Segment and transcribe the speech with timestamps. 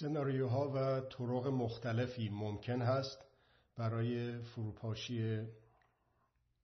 [0.00, 3.18] سناریوها و طرق مختلفی ممکن هست
[3.76, 5.46] برای فروپاشی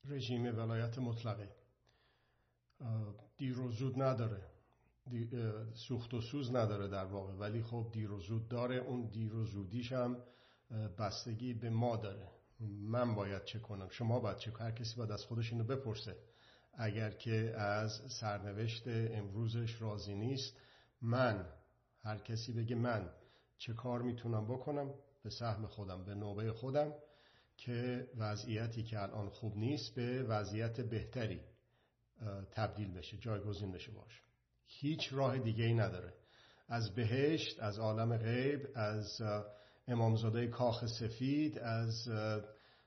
[0.04, 1.48] رژیم ولایت مطلقه.
[3.36, 4.42] دیر و زود نداره.
[5.88, 7.32] سوخت و سوز نداره در واقع.
[7.32, 8.76] ولی خب دیر و زود داره.
[8.76, 10.16] اون دیر و زودیش هم
[10.98, 12.28] بستگی به ما داره.
[12.88, 16.16] من باید چه کنم؟ شما باید چه هر کسی باید از خودش اینو بپرسه.
[16.74, 20.56] اگر که از سرنوشت امروزش راضی نیست
[21.02, 21.46] من
[22.02, 23.10] هر کسی بگه من
[23.62, 26.92] چه کار می‌تونم بکنم به سهم خودم به نوبه خودم
[27.56, 31.40] که وضعیتی که الان خوب نیست به وضعیت بهتری
[32.50, 34.20] تبدیل بشه جایگزین بشه باشه
[34.66, 36.14] هیچ راه دیگه ای نداره.
[36.68, 39.22] از بهشت از عالم غیب از
[39.88, 42.08] امامزاده کاخ سفید از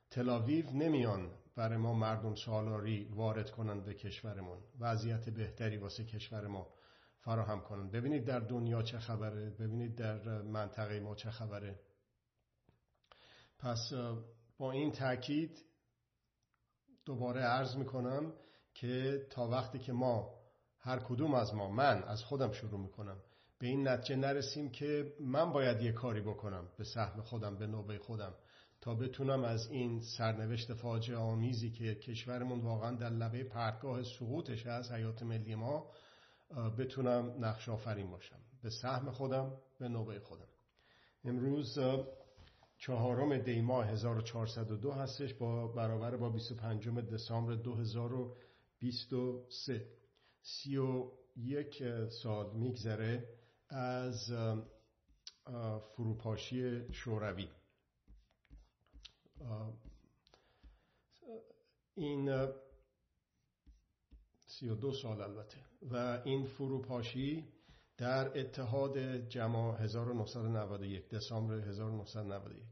[0.10, 4.60] تلاویو نمیان برای ما مردم سالاری وارد کنند به کشورمون.
[4.80, 6.68] وضعیت بهتری واسه کشور ما.
[7.26, 11.80] فراهم کنند ببینید در دنیا چه خبره ببینید در منطقه ما چه خبره.
[13.60, 13.94] پس
[14.58, 15.66] با این تاکید
[17.06, 18.34] دوباره عرض می‌کنم
[18.74, 20.36] که تا وقتی که ما
[20.80, 23.18] هر کدوم از ما من از خودم شروع می‌کنم
[23.60, 27.98] به این نتیجه نرسیم که من باید یه کاری بکنم به سهم خودم به نوبه
[28.00, 28.34] خودم
[28.82, 34.92] تا بتونم از این سرنوشت فاجعه آمیزی که کشورمون واقعا در لبه پرتگاه سقوطش از
[34.92, 35.92] حیات ملی ما
[36.78, 38.40] بتونم نقش آفرین باشم.
[38.64, 40.48] به سهم خودم به نوبه خودم.
[41.24, 41.80] امروز
[42.78, 49.88] چهارم دی ماه 1402 هستش با برابر با 25 دسامبر 2023
[50.42, 51.84] سی و یک
[52.24, 53.30] سال میگذره
[53.70, 54.34] از
[55.96, 57.50] فروپاشی شوروی.
[61.96, 62.48] این
[64.60, 65.58] سی و دو سال البته.
[65.92, 67.48] و این فروپاشی
[67.98, 72.64] در اتحاد جماع 1991 دسامبر 1991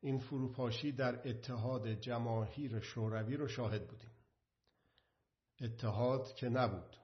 [0.00, 4.10] این فروپاشی در اتحاد جماهیر شوروی رو شاهد بودیم.
[5.60, 6.96] اتحاد که نبود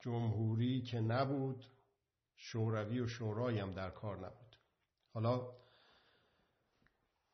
[0.00, 1.64] جمهوری که نبود
[2.36, 4.56] شوروی و شورایی هم در کار نبود.
[5.12, 5.52] حالا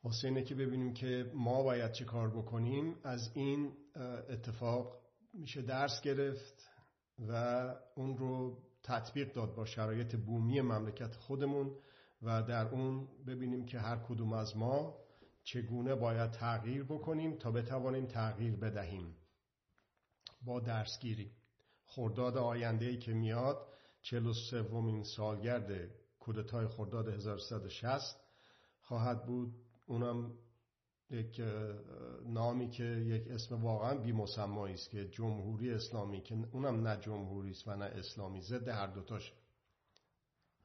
[0.03, 3.73] واسه اینه که ببینیم که ما باید چه کار بکنیم از این
[4.29, 5.06] اتفاق
[5.37, 6.69] میشه درس گرفت
[7.29, 7.33] و
[7.95, 11.75] اون رو تطبیق داد با شرایط بومی مملکت خودمون
[12.21, 14.97] و در اون ببینیم که هر کدوم از ما
[15.43, 19.15] چگونه باید تغییر بکنیم تا بتوانیم تغییر بدهیم.
[20.41, 21.31] با درسگیری.
[21.85, 23.67] خرداد آینده که میاد
[24.01, 28.19] 43 ومین سالگرد کودتای خرداد 1360
[28.81, 29.53] خواهد بود.
[29.85, 30.31] اونم
[31.09, 31.41] یک
[32.25, 34.13] نامی که یک اسم واقعا بی
[34.73, 39.33] است که جمهوری اسلامی که اونم نه جمهوری است و نه اسلامی ضد هر دوتاش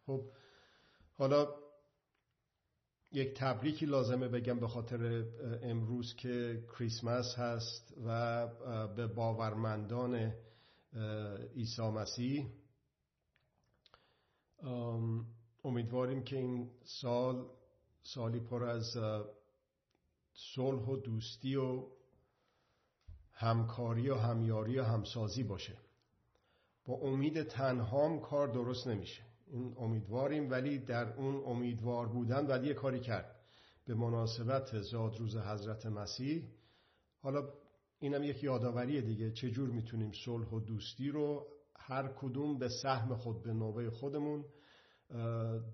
[0.07, 0.25] خب
[1.15, 1.55] حالا
[3.13, 5.25] یک تبریکی لازمه بگم به خاطر
[5.63, 8.47] امروز که کریسمس هست و
[8.97, 10.35] به باورمندان
[11.55, 12.47] عیسی مسیح.
[15.65, 17.47] امیدواریم که این سال
[18.03, 18.97] سالی پر از
[20.35, 21.87] صلح و دوستی و
[23.33, 25.77] همکاری و همیاری و همسازی باشه.
[26.85, 29.23] با امید تنهام کار درست نمیشه.
[29.47, 33.37] این امیدواریم ولی در اون امیدوار بودن ولی یه کاری کرد.
[33.87, 36.49] به مناسبت زادروز حضرت مسیح.
[37.21, 37.49] حالا
[37.99, 39.33] اینم یک یادآوری دیگه.
[39.33, 44.45] چجور می‌تونیم صلح و دوستی رو هر کدوم به سهم خود به نوبه خودمون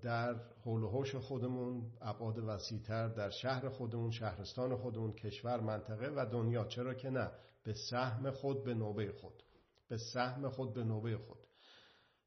[0.01, 6.65] در حول و خودمون ابعاد وسیعتر در شهر خودمون شهرستان خودمون کشور منطقه و دنیا.
[6.65, 7.31] چرا که نه؟
[7.63, 9.43] به سهم خود به نوبه خود.
[9.89, 11.37] به سهم خود به نوبه خود.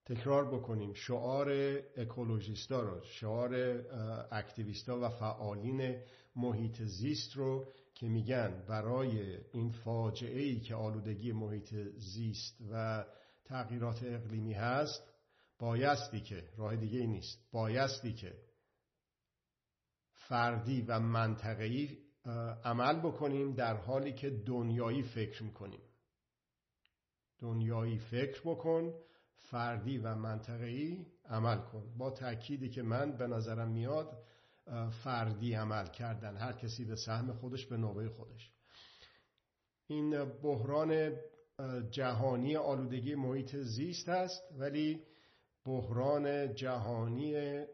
[0.04, 0.92] تکرار بکنیم.
[0.92, 1.50] شعار
[1.96, 3.54] اکولوژیستا رو شعار
[4.30, 5.96] اکتیویستا و فعالین
[6.36, 13.04] محیط زیست رو که میگن برای این فاجعه ای که آلودگی محیط زیست و
[13.44, 15.11] تغییرات اقلیمی هست
[15.62, 17.38] بایستی که راه دیگه ای نیست.
[17.52, 18.34] بایستی که
[20.12, 21.98] فردی و منطقه‌ای
[22.64, 25.80] عمل بکنیم در حالی که دنیایی فکر می‌کنیم.
[27.38, 28.94] دنیایی فکر بکن
[29.36, 31.94] فردی و منطقه‌ای عمل کن.
[31.98, 34.24] با تأکیدی که من به نظرم میاد
[35.04, 36.36] فردی عمل کردن.
[36.36, 38.50] هر کسی به سهم خودش به نوبه خودش.
[39.86, 41.16] این بحران
[41.91, 45.11] جهانی آلودگی محیط زیست است ولی
[45.64, 47.64] بحران جهانی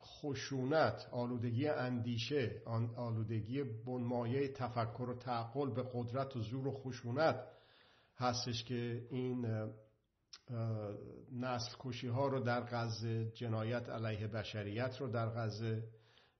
[0.00, 2.62] خشونت آلودگی اندیشه
[2.96, 7.44] آلودگی بنمایه تفکر و تعقل به قدرت و زور و خشونت
[8.16, 9.46] هستش که این
[11.32, 15.82] نسل کشی ها رو در غزه جنایت علیه بشریت رو در غزه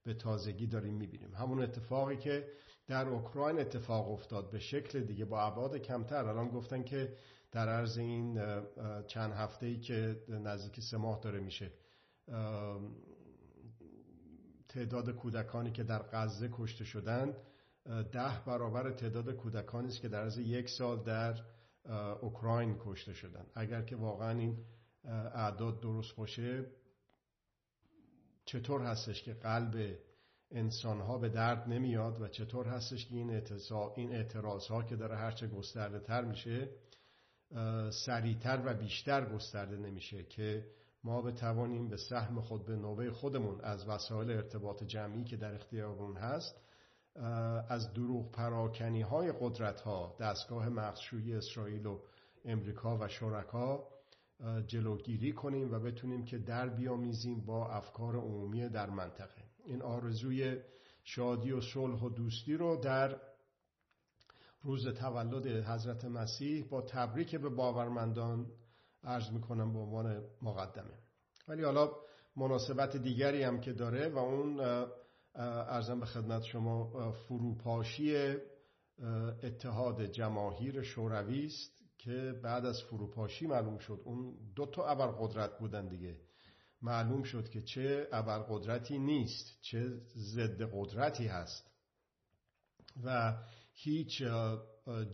[0.04, 1.34] به تازگی داریم می‌بینیم.
[1.34, 2.48] همون اتفاقی که
[2.86, 6.24] در اوکراین اتفاق افتاد به شکل دیگه با ابعاد کمتر.
[6.24, 7.16] الان گفتن که
[7.52, 8.40] در عرض این
[9.06, 11.72] چند هفته ای که نزدیک سه ماه داره میشه
[14.68, 17.36] تعداد کودکانی که در غزه کشته شدند
[18.12, 21.40] ده برابر تعداد کودکانی است که در عرض یک سال در
[22.20, 24.58] اوکراین کشته شدن اگر که واقعا این
[25.34, 26.66] اعداد درست باشه
[28.44, 29.98] چطور هستش که قلب
[30.50, 33.42] انسان ها به درد نمیاد و چطور هستش که این,
[33.96, 36.68] این اعتراض ها که داره هرچه گسترده تر میشه
[37.90, 40.64] سریعتر و بیشتر گسترده نمیشه که
[41.04, 46.16] ما بتوانیم به سهم خود به نوبه خودمون از وسایل ارتباط جمعی که در اختیارمون
[46.16, 46.60] هست
[47.68, 51.98] از دروغ پراکنی های قدرت ها دستگاه مغزشویی اسرائیل و
[52.44, 53.88] امریکا و شرکا
[54.66, 59.42] جلوگیری کنیم و بتونیم که در بیامیزیم با افکار عمومی در منطقه.
[59.64, 60.56] این آرزوی
[61.04, 63.16] شادی و صلح و دوستی رو در
[64.62, 68.46] روز تولد حضرت مسیح با تبریک به باورمندان
[69.04, 70.98] عرض می‌کنم به عنوان مقدمه.
[71.48, 71.90] ولی حالا
[72.36, 74.60] مناسبت دیگری هم که داره و اون
[75.34, 78.36] ارزم به خدمت شما فروپاشی
[79.42, 84.00] اتحاد جماهیر شوروی است که بعد از فروپاشی معلوم شد.
[84.04, 86.16] اون دو تا ابرقدرت بودن دیگه.
[86.82, 91.70] معلوم شد که چه ابرقدرتی نیست چه ضد قدرتی هست.
[93.04, 93.36] و
[93.80, 94.22] هیچ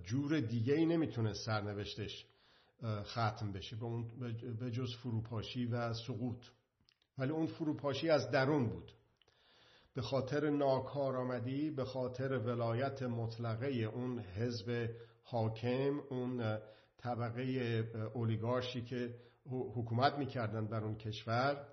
[0.04, 2.26] جور دیگه ای نمی‌تونه سرنوشتش
[3.02, 3.76] ختم بشه.
[4.60, 6.44] به جز فروپاشی و سقوط.
[7.18, 8.92] ولی اون فروپاشی از درون بود.
[9.94, 14.90] به خاطر ناکارآمدی به خاطر ولایت مطلقه اون حزب
[15.22, 16.58] حاکم اون
[16.98, 17.42] طبقه
[18.14, 19.14] اولیگارشی که
[19.50, 21.66] حکومت می‌کردن بر اون کشور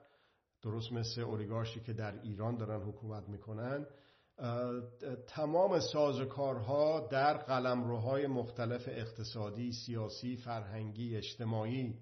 [0.61, 3.85] درست مثل اولیگارشی که در ایران دارن حکومت می‌کنن
[5.28, 12.00] تمام سازوکارها در قلمروهای مختلف اقتصادی، سیاسی، فرهنگی، اجتماعی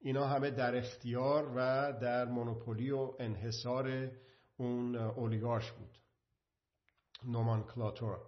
[0.00, 4.10] اینا همه در اختیار و در مونوپولی و انحصار
[4.56, 5.98] اون اولیگارش بود.
[7.24, 8.18] نومانکلاتور.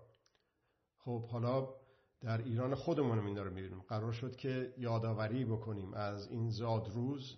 [0.99, 1.69] خب حالا
[2.21, 3.81] در ایران خودمون این داره می‌بینیم.
[3.81, 7.37] قرار شد که یادآوری بکنیم از این زاد روز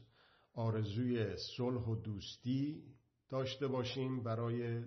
[0.55, 2.83] آرزوی صلح و دوستی
[3.33, 4.85] داشته باشیم برای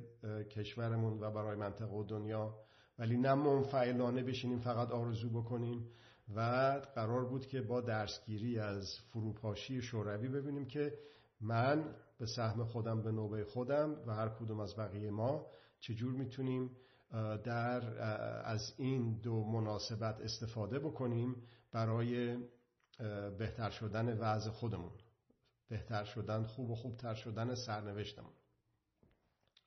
[0.52, 2.56] کشورمون و برای منطقه و دنیا.
[3.00, 5.88] ولی نه منفعلانه بشینیم فقط آرزو بکنیم.
[6.36, 6.42] و
[6.96, 10.94] قرار بود که با درسگیری از فروپاشی شوروی ببینیم که
[11.42, 15.46] من به سهم خودم به نوبه خودم و هر کدوم از بقیه ما
[15.80, 16.72] چجور می‌تونیم
[17.44, 18.04] در
[18.46, 21.36] از این دو مناسبت استفاده بکنیم
[21.72, 22.38] برای
[23.38, 24.92] بهتر شدن وضع خودمون.
[25.70, 28.34] بهتر شدن خوب و خوبتر شدن سرنوشتمون.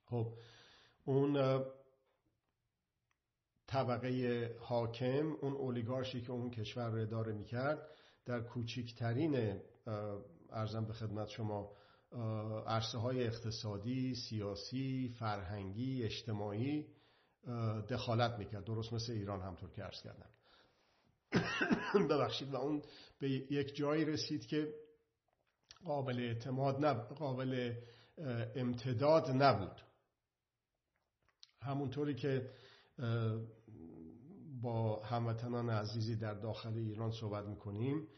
[0.04, 0.34] خب
[1.04, 1.64] اون
[3.66, 7.88] طبقه حاکم اون اولیگارشی که اون کشور رو اداره می‌کرد
[8.24, 9.60] در کوچکترین
[10.50, 11.72] ارزم به خدمت شما
[12.66, 16.86] عرصه های اقتصادی، سیاسی، فرهنگی، اجتماعی
[17.88, 18.64] دخالت می‌کرد.
[18.64, 20.30] درست مثل ایران همطور که عرض کردن
[22.10, 22.82] ببخشید و اون
[23.18, 24.74] به یک جایی رسید که
[25.84, 27.08] قابل اعتماد نب...
[27.08, 27.74] قابل
[28.56, 29.80] امتداد نبود.
[31.62, 32.50] همونطوری که
[34.62, 38.08] با هموطنان عزیزی در داخل ایران صحبت می‌کنیم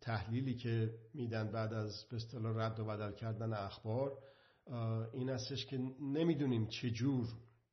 [0.00, 4.18] تحلیلی که میدن بعد از به اصطلاح رد و بدل کردن اخبار
[5.12, 7.26] این استش که نمی‌دونیم چجور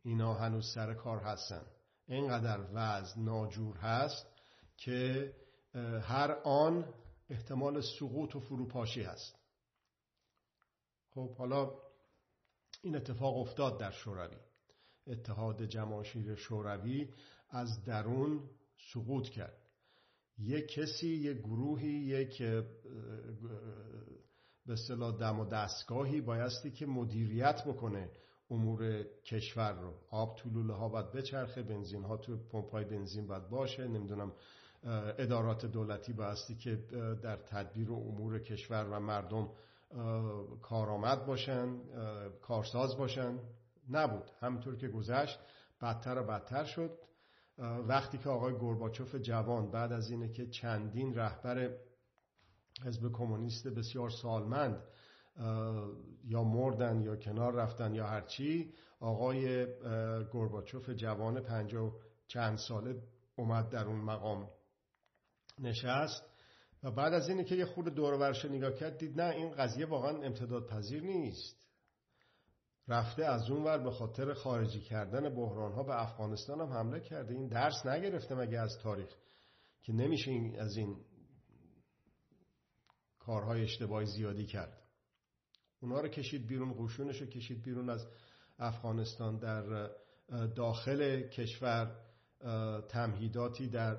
[0.03, 1.61] اینا هنوز سر کار هستن.
[2.07, 4.27] اینقدر وضع ناجور هست
[4.77, 5.33] که
[6.01, 6.85] هر آن
[7.29, 9.39] احتمال سقوط و فروپاشی هست.
[11.09, 11.73] خب حالا
[12.81, 14.37] این اتفاق افتاد در شوروی.
[15.07, 17.13] اتحاد جماشیر شوروی
[17.49, 18.49] از درون
[18.93, 19.57] سقوط کرد.
[20.39, 22.41] یک کسی یک گروهی یک
[24.65, 28.11] به اصطلاح دم و دستگاهی بایستی که مدیریت بکنه
[28.49, 29.93] امور کشور رو.
[30.09, 34.33] آب تو لوله ها باید بچرخه بنزین ها تو پمپ های بنزین باید باشه نمی‌دونم
[35.17, 36.75] ادارات دولتی بایستی که
[37.23, 39.49] در تدبیر امور کشور و مردم
[40.61, 41.77] کارآمد باشن
[42.41, 43.39] کارساز باشن.
[43.89, 44.31] نبود.
[44.39, 45.39] همینطور که گذشت
[45.81, 46.99] بدتر و بدتر شد.
[47.87, 51.69] وقتی که آقای گورباچوف جوان بعد از اینه که چندین رهبر
[52.85, 54.83] حزب کمونیست بسیار سالمند
[56.23, 59.67] یا مردن یا کنار رفتن یا هرچی آقای
[60.31, 61.93] گورباچوف جوان پنجاه
[62.27, 62.95] چند ساله
[63.35, 64.49] اومد در اون مقام.
[65.59, 66.23] نشست
[66.83, 69.85] و بعد از اینه که یه خود دور ورش نگاه کرد دید نه این قضیه
[69.85, 71.67] واقعا امتداد پذیر نیست.
[72.87, 77.33] رفته از اون ور به خاطر خارجی کردن بحران ها به افغانستان هم حمله کرده.
[77.33, 79.09] این درس نگرفته مگه از تاریخ
[79.81, 80.97] که نمیشه این از این
[83.19, 84.81] کارهای اشتباهی زیادی کرد.
[85.81, 88.07] اونا رو کشید بیرون قشونش رو کشید بیرون از
[88.59, 89.89] افغانستان در
[90.55, 91.95] داخل کشور
[92.89, 93.97] تمهیداتی در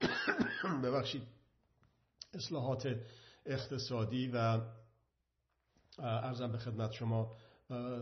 [0.84, 1.22] ببخشید.
[2.34, 2.88] اصلاحات
[3.46, 4.60] اقتصادی و
[5.98, 7.36] ارزم به خدمت شما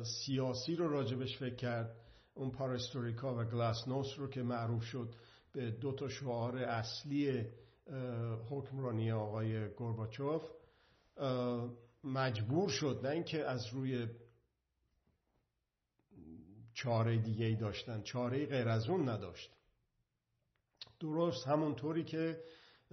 [0.03, 1.97] سیاسی رو راجبش فکر کرد.
[2.35, 5.15] اون پاراستوریکا و گلاسنوس رو که معروف شد
[5.53, 7.47] به دو تا شعار اصلی
[8.51, 10.43] حکمرانی آقای گورباچوف
[12.05, 14.07] مجبور شد نه اینکه از روی
[16.75, 19.56] چاره دیگه ای داشتن چاره غیر از اون نداشت.
[21.01, 22.41] درست همونطوری که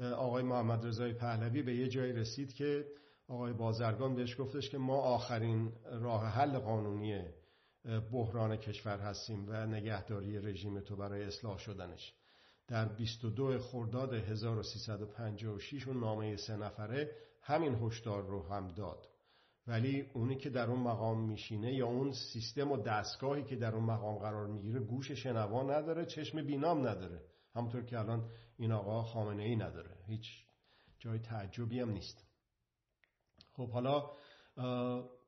[0.02, 2.86] آقای محمد رضای پهلوی به یه جایی رسید که
[3.28, 7.26] آقای بازرگان بهش گفتش که ما آخرین راه حل قانونی
[8.12, 12.14] بحران کشور هستیم و نگهداری رژیم تو برای اصلاح شدنش.
[12.68, 19.08] در 22 خرداد 1356 اون نامه سه نفره همین هشدار رو هم داد.
[19.68, 23.84] ولی اونی که در اون مقام میشینه یا اون سیستم و دستگاهی که در اون
[23.84, 27.22] مقام قرار می‌گیره گوش شنوا نداره چشم بینام نداره.
[27.56, 29.98] همونطور که الان این آقا خامنه ای نداره.
[30.08, 30.44] هیچ
[31.00, 32.26] جای تعجبی هم نیست.
[33.54, 34.12] خب حالا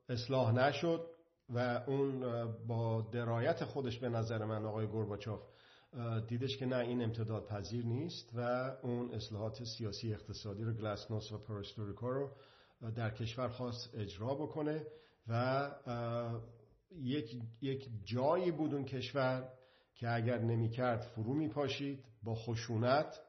[0.10, 1.08] اصلاح نشد
[1.50, 2.20] و اون
[2.68, 5.42] با درایت خودش به نظر من آقای گورباچوف
[6.28, 11.38] دیدش که نه این امتداد پذیر نیست و اون اصلاحات سیاسی اقتصادی رو گلاسنوس و
[11.38, 12.32] پرستوریکا رو
[12.96, 14.86] در کشور خاص اجرا بکنه
[15.28, 15.72] و
[16.92, 19.50] یک, یک جایی بود اون کشور
[19.96, 23.20] که اگر نمی‌کرد فرو میپاشید با خشونت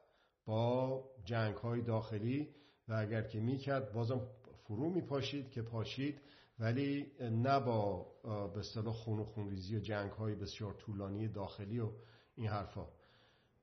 [0.45, 2.49] با جنگ های داخلی
[2.87, 4.21] و اگر که می‌کرد بازم
[4.67, 6.21] فرو میپاشید که پاشید
[6.59, 11.89] ولی نه با به اصطلاح خون و خونریزی و جنگ های بسیار طولانی داخلی و
[12.35, 12.87] این حرفا.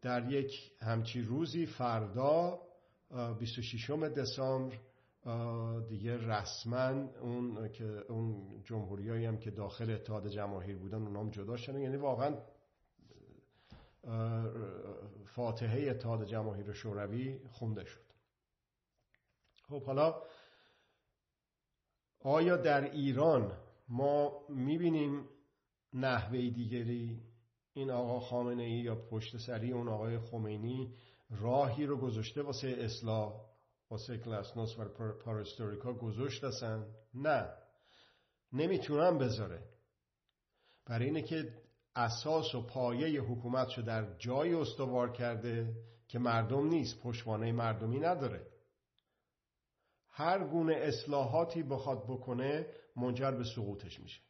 [0.02, 2.60] در یک همچی روزی فردا
[3.38, 4.78] 26 دسامبر
[5.88, 11.80] دیگه رسما اون که اون جمهوریایی هم که داخل اتحاد جماهیر بودن اونام جدا شدن.
[11.80, 12.36] یعنی واقعا
[15.26, 18.04] فاتحه اتحاد جماهیر شوروی خونده شد.
[19.68, 20.22] خب حالا
[22.20, 23.58] آیا در ایران
[23.88, 25.28] ما می‌بینیم
[25.92, 27.22] نحوه دیگری؟
[27.72, 30.94] این آقا خامنه ای یا پشت سری اون آقای خمینی
[31.30, 33.32] راهی رو گذاشته واسه اصلاح
[33.90, 34.84] واسه کلاسنوس و
[35.24, 36.44] پاراستوریکا گذاشت
[37.14, 37.54] نه.
[38.52, 39.64] نمی‌تونم بذاره.
[40.86, 41.63] برای اینه که
[41.96, 45.74] اساس و پایه حکومتشو در جای استوار کرده
[46.08, 48.46] که مردم نیست پشوانه مردمی نداره.
[50.08, 54.20] هر گونه اصلاحاتی بخواد بکنه منجر به سقوطش میشه.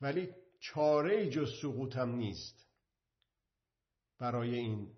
[0.00, 2.66] ولی چاره جز سقوط هم نیست
[4.18, 4.92] برای این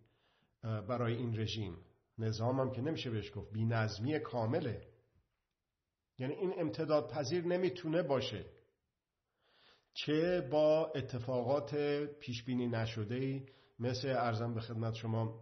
[0.62, 1.76] برای این رژیم.
[2.18, 4.86] نظام هم که نمیشه بهش گفت بی کامله.
[6.18, 8.44] یعنی این امتداد پذیر نمی‌تونه باشه.
[9.94, 11.74] چه با اتفاقات
[12.20, 13.46] پیش بینی نشده ای
[13.78, 15.40] مثل ارزم به خدمت شما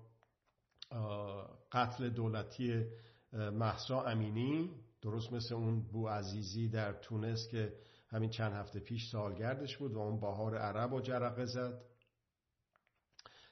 [1.72, 2.86] قتل دولتی
[3.32, 4.70] محسا امینی
[5.02, 7.72] درست مثل اون بو عزیزی در تونس که
[8.08, 11.82] همین چند هفته پیش سالگردش بود و اون بهار عرب و جرقه زد.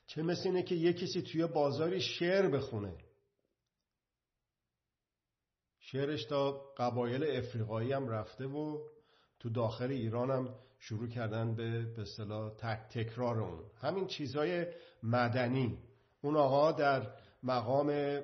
[0.07, 2.99] چه مثل اینه که یه کسی توی بازاری شعر بخونه.
[5.79, 8.89] شعرش تا قبایل افریقایی هم رفته و
[9.39, 12.05] تو داخل ایران هم شروع کردن به به
[12.59, 13.65] تک تکرار اون.
[13.81, 14.67] همین چیزهای
[15.03, 15.79] مدنی.
[16.23, 18.21] اون آقا در مقام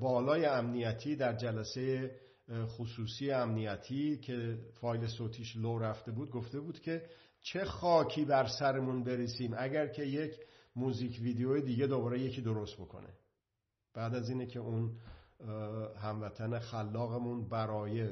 [0.00, 2.10] بالای امنیتی در جلسه
[2.50, 7.02] خصوصی امنیتی که فایل صوتیش لو رفته بود گفته بود که
[7.40, 10.32] چه خاکی بر سرمون بریسیم اگر که یک
[10.76, 13.08] موزیک ویدیو دیگه دوباره یکی درست بکنه.
[13.94, 14.96] بعد از اینه که اون
[16.02, 18.08] هموطن خلاقمون برای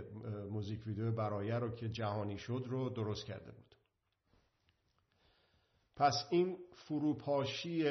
[0.50, 3.69] موزیک ویدیو برایه رو که جهانی شد رو درست کرده بود.
[6.00, 7.88] پس این فروپاشی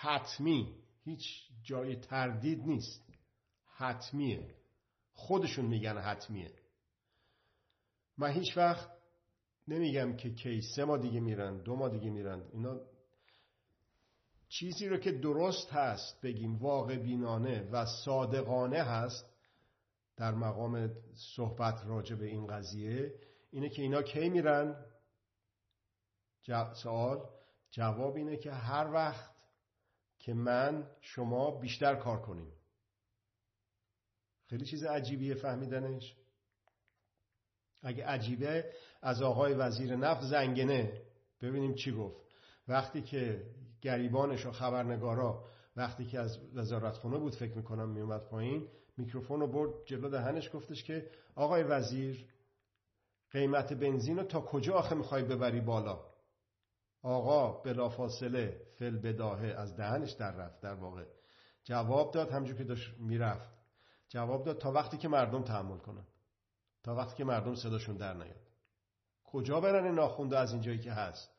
[0.00, 0.74] حتمی
[1.04, 3.04] هیچ جای تردید نیست.
[3.76, 4.54] حتمیه.
[5.12, 6.52] خودشون میگن حتمیه.
[8.18, 8.90] من هیچ وقت
[9.68, 12.42] نمیگم که کی سه ما دیگه میرن دو ما دیگه میرن.
[12.52, 12.80] اینا
[14.48, 19.34] چیزی رو که درست هست بگیم واقع بینانه و صادقانه هست
[20.16, 20.90] در مقام
[21.36, 23.14] صحبت راجع به این قضیه
[23.50, 24.84] اینه که اینا کی میرن؟
[26.82, 27.37] سوال.
[27.70, 29.30] جواب اینه که هر وقت
[30.18, 32.52] که من شما بیشتر کار کنیم.
[34.46, 36.16] خیلی چیز عجیبیه فهمیدنش.
[37.82, 38.72] اگه عجیبه
[39.02, 41.02] از آقای وزیر نفت زنگنه.
[41.40, 42.20] ببینیم چی گفت.
[42.68, 45.44] وقتی که گریبانش و خبرنگارا
[45.76, 50.84] وقتی که از وزارتخونه بود فکر می‌کنم میومد پایین میکروفون رو برد جلو دهنش گفتش
[50.84, 52.28] که آقای وزیر
[53.30, 56.04] قیمت بنزین رو تا کجا آخه می‌خوای ببری بالا؟
[57.08, 61.04] آقا بلافاصله فل بداهه از دهنش در رفت در واقع.
[61.64, 63.48] جواب داد همجور که داشت می‌رفت.
[64.08, 66.06] جواب داد تا وقتی که مردم تحمل کنن.
[66.82, 68.48] تا وقتی که مردم صداشون در نیاد.
[69.24, 71.30] کجا برن ناخونده از اینجایی که هست؟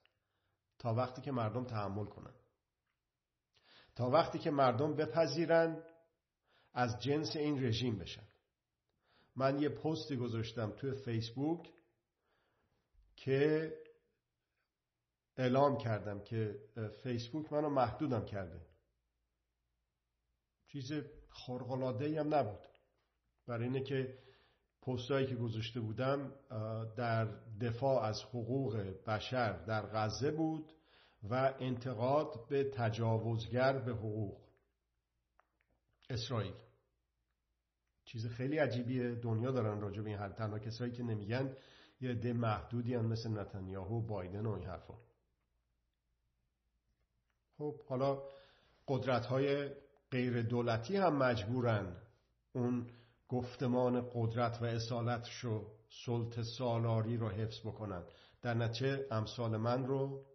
[0.79, 2.33] تا وقتی که مردم تحمل کنن.
[3.95, 5.83] تا وقتی که مردم بپذیرن
[6.73, 8.27] از جنس این رژیم بشن.
[9.35, 11.73] من یه پستی گذاشتم توی فیسبوک
[13.15, 13.73] که
[15.37, 16.59] اعلام کردم که
[17.03, 18.61] فیسبوک منو محدودم کرده.
[20.67, 20.91] چیز
[21.29, 22.67] خارقلاده هم نبود.
[23.47, 24.17] برای اینه که
[24.81, 26.31] پستایی که گذاشته بودم
[26.97, 27.25] در
[27.61, 28.75] دفاع از حقوق
[29.07, 30.73] بشر در غزه بود
[31.29, 34.37] و انتقاد به تجاوزگر به حقوق.
[36.09, 36.53] اسرائیل.
[38.05, 39.15] چیز خیلی عجیبیه.
[39.15, 41.55] دنیا دارن راجع به این حرف تنها کسایی که نمیگن
[42.01, 44.93] یه عده محدودی هم مثل نتانیاهو و بایدن و این حرفا.
[47.59, 48.23] خب حالا
[48.87, 49.69] قدرت های
[50.11, 51.95] غیر دولتی هم مجبورن
[52.53, 52.89] اون
[53.29, 55.71] گفتمان قدرت و اصالتش رو
[56.05, 58.03] سلط سالاری رو حفظ بکنن.
[58.41, 60.25] در نتیجه امثال من رو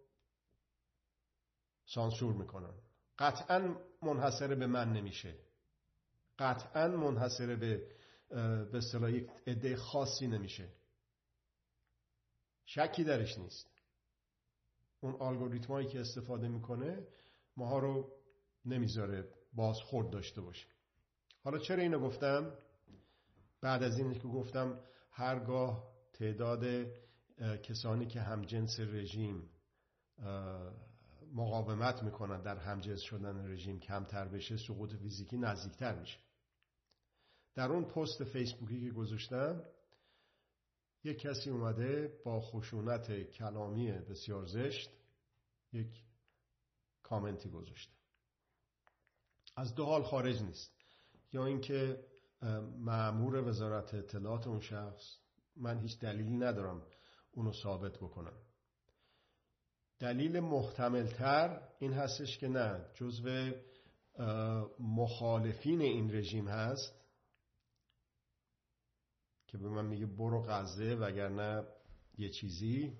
[1.85, 2.73] سانسور می‌کنن.
[3.19, 5.35] قطعا منحصر به من نمیشه.
[6.39, 7.87] قطعا منحصر به
[8.71, 10.67] به اصطلاح یک عده خاصی نمیشه.
[12.65, 13.74] شکی درش نیست.
[14.99, 17.07] اون الگوریتمایی که استفاده می‌کنه
[17.57, 18.11] ماها رو
[18.65, 20.67] نمی‌ذاره بازخورد داشته باشه.
[21.43, 22.57] حالا چرا اینو گفتم؟
[23.61, 24.79] بعد از این که گفتم
[25.11, 26.87] هرگاه تعداد
[27.63, 29.49] کسانی که همجنس رژیم
[31.33, 36.19] مقاومت می‌کنن در همجنس شدن رژیم کمتر بشه سقوط فیزیکی نزدیکتر میشه.
[37.55, 39.63] در اون پست فیسبوکی که گذاشتم
[41.05, 44.89] یک کسی اومده با خشونت کلامی بسیار زشت
[45.73, 46.03] یک
[47.03, 47.93] کامنتی گذاشته.
[49.55, 50.71] از دو حال خارج نیست.
[51.33, 52.05] یا اینکه
[52.77, 55.17] معمور وزارت اطلاعات اون شخص
[55.55, 56.81] من هیچ دلیلی ندارم
[57.31, 58.37] اونو ثابت بکنم.
[59.99, 63.51] دلیل محتملتر این هستش که نه جزو
[64.79, 67.04] مخالفین این رژیم هست.
[69.55, 71.63] که به من میگه برو غزه وگرنه
[72.17, 72.97] یه چیزی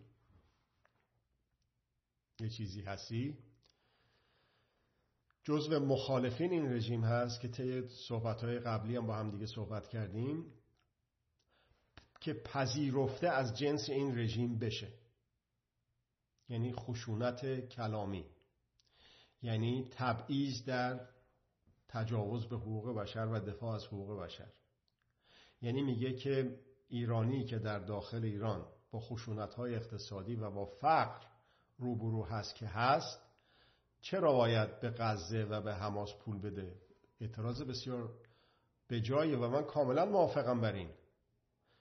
[2.39, 3.37] یه چیزی هستی.
[5.43, 10.53] جزو مخالفین این رژیم هست که طی صحبتهای قبلی هم با هم دیگه صحبت کردیم
[12.21, 14.93] که پذیرفته از جنس این رژیم بشه.
[16.49, 18.25] یعنی خشونت کلامی.
[19.41, 21.07] یعنی تبعیض در
[21.87, 24.51] تجاوز به حقوق بشر و دفاع از حقوق بشر.
[25.65, 31.25] یعنی میگه که ایرانی که در داخل ایران با خشونت اقتصادی و با فقر
[31.77, 33.21] روبرو هست که هست
[34.01, 36.75] چرا باید به غزه و به حماس پول بده؟
[37.21, 38.13] اعتراض بسیار
[38.87, 40.89] به جایی و من کاملا موافقم بر این.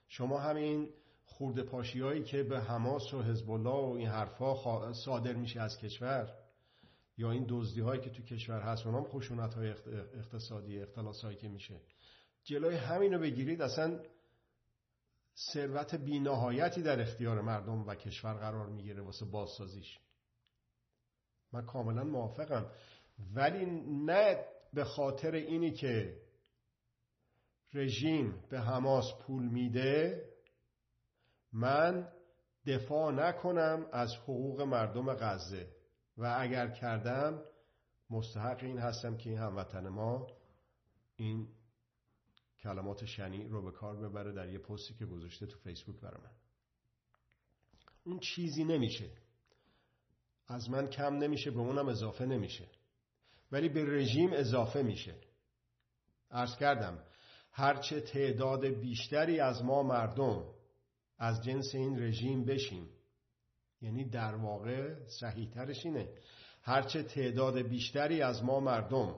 [0.07, 0.89] شما همین
[1.25, 5.77] خورده پاشی هایی که به حماس و حزب الله و این حرفا صادر میشه از
[5.77, 6.33] کشور
[7.17, 9.69] یا این دزدی هایی که تو کشور هست اونام خشونت های
[10.17, 11.81] اقتصادی اختلاس هایی که میشه.
[12.45, 13.99] جلوی همین رو بگیرید اصلا
[15.53, 19.99] ثروت بینهایتی در اختیار مردم و کشور قرار می‌گیره واسه بازسازیش.
[21.53, 22.71] من کاملا موافقم.
[23.33, 23.65] ولی
[24.05, 26.21] نه به خاطر اینی که
[27.73, 30.25] رژیم به حماس پول میده
[31.53, 32.11] من
[32.65, 35.67] دفاع نکنم از حقوق مردم غزه.
[36.17, 37.41] و اگر کردم
[38.09, 40.27] مستحق این هستم که این هموطن ما
[41.15, 41.47] این
[42.65, 46.31] کلمات شنی رو به کار ببره در یه پستی که گذاشته تو فیسبوک برای من.
[48.03, 49.09] اون چیزی نمیشه.
[50.47, 52.67] از من کم نمیشه به اونم اضافه نمیشه.
[53.51, 55.15] ولی به رژیم اضافه میشه.
[56.31, 57.03] ارز کردم
[57.51, 60.45] هرچه تعداد بیشتری از ما مردم
[61.17, 62.89] از جنس این رژیم بشیم
[63.81, 66.09] یعنی در واقع صحیح ترش اینه
[66.61, 69.15] هرچه تعداد بیشتری از ما مردم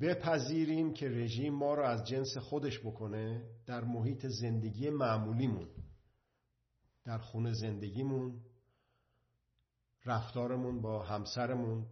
[0.00, 5.68] بپذیریم که رژیم ما رو از جنس خودش بکنه در محیط زندگی معمولیمون
[7.04, 8.40] در خونه زندگیمون
[10.04, 11.86] رفتارمون با همسرمون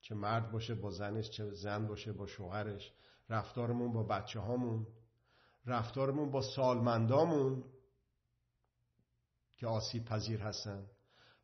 [0.00, 2.92] چه مرد باشه با زنش چه زن باشه با شوهرش
[3.28, 4.86] رفتارمون با بچه هامون
[5.66, 7.64] رفتارمون با سالمندامون
[9.56, 10.86] که آسیب پذیر هستن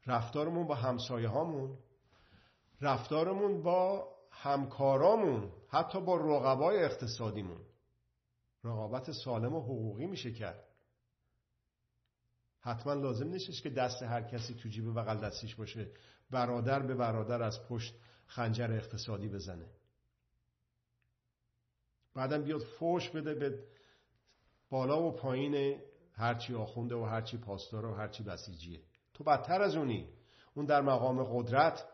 [0.07, 1.79] رفتارمون با همسایه هامون
[2.81, 4.09] رفتارمون با
[4.43, 7.61] همکارامون حتی با رقبای اقتصادیمون.
[8.65, 10.65] رقابت سالم و حقوقی میشه کرد.
[12.61, 15.91] حتما لازم نیستش که دست هر کسی تو جیب بغل دستیش باشه
[16.31, 17.95] برادر به برادر از پشت
[18.27, 19.67] خنجر اقتصادی بزنه.
[22.15, 23.65] بعدم بیاد فوش بده به
[24.71, 25.81] بالا و پایین
[26.13, 28.81] هرچی آخونده و هرچی پاسدار و هرچی بسیجیه.
[29.15, 30.09] تو بدتر از اونی.
[30.55, 31.85] اون در مقام قدرت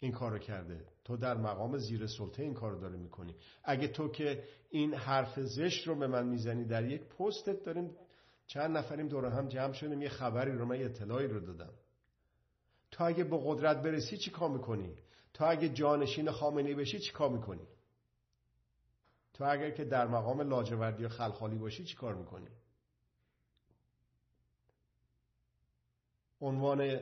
[0.00, 0.84] این کارو کرده.
[1.04, 3.34] تو در مقام زیر سلطه این کارو داره می‌کنی.
[3.64, 7.96] اگه تو که این حرف زشت رو به من می‌زنی در یک پستت داریم
[8.46, 11.72] چند نفریم دور هم جمع شدیم یه خبری رو من یه اطلاعی رو دادم.
[12.90, 14.94] تو اگه به قدرت برسی چی کار می‌کنی؟
[15.34, 17.66] تو اگه جانشین خامنه‌ای بشی چی کار می‌کنی؟
[19.34, 22.48] تو اگر که در مقام لاجوردی و خلخالی باشی چی کار می‌کنی؟
[26.40, 27.00] عنوان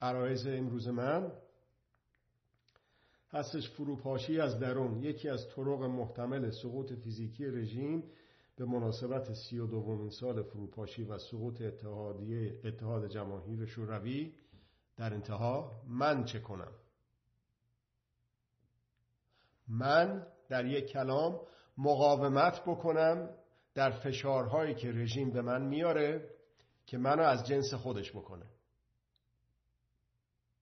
[0.00, 1.32] عرایز امروز من
[3.34, 8.04] هستش فروپاشی از درون یکی از طرق محتمل سقوط فیزیکی رژیم
[8.56, 14.34] به مناسبت سی و دومین سال فروپاشی و سقوط اتحادیه اتحاد جماهیر شوروی
[14.96, 16.72] در انتها من چه کنم؟
[19.68, 21.40] من در یک کلام
[21.78, 23.30] مقاومت بکنم
[23.74, 26.30] در فشارهایی که رژیم به من میاره
[26.86, 28.46] که منو از جنس خودش بکنه.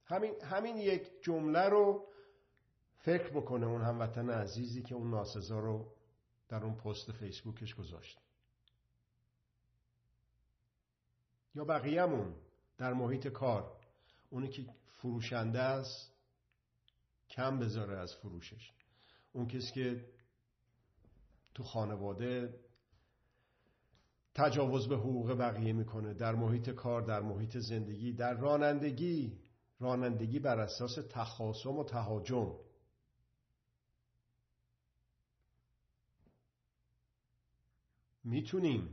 [0.05, 2.12] همین, همین یک جمله رو
[3.03, 5.93] فکر بکنه اون هموطن عزیزی که اون ناسزا رو
[6.49, 8.19] در اون پست فیسبوکش گذاشت.
[11.55, 12.35] یا بقیهمون
[12.79, 13.77] در محیط کار.
[14.31, 16.12] اونی که فروشنده است
[17.29, 18.73] کم بذاره از فروشش.
[19.33, 20.05] اون کسی که
[21.55, 22.61] تو خانواده
[24.35, 29.38] تجاوز به حقوق بقیه می‌کنه در محیط کار در محیط زندگی در رانندگی.
[29.79, 32.53] رانندگی بر اساس تخاصم و تهاجم.
[38.25, 38.89] می‌تونیم.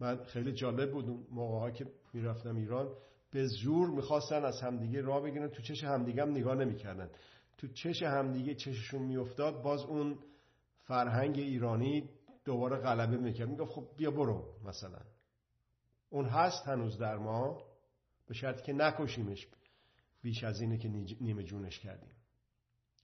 [0.00, 2.94] من خیلی جالب بود اون موقع که می‌رفتم ایران
[3.30, 7.10] به زور می‌خواستن از همدیگه راه بگیرن تو چش همدیگه هم نگاه نمی‌کردن.
[7.58, 10.18] تو چش همدیگه چششون میافتاد باز اون
[10.82, 12.10] فرهنگ ایرانی
[12.44, 13.48] دوباره غلبه می‌کرد.
[13.48, 15.00] می‌گفت خب بیا برو مثلا.
[16.10, 17.62] اون هست هنوز در ما
[18.26, 19.48] به شرطی که نکشیمش
[20.22, 20.88] بیش از اینه که
[21.20, 22.10] نیمه جونش کردیم.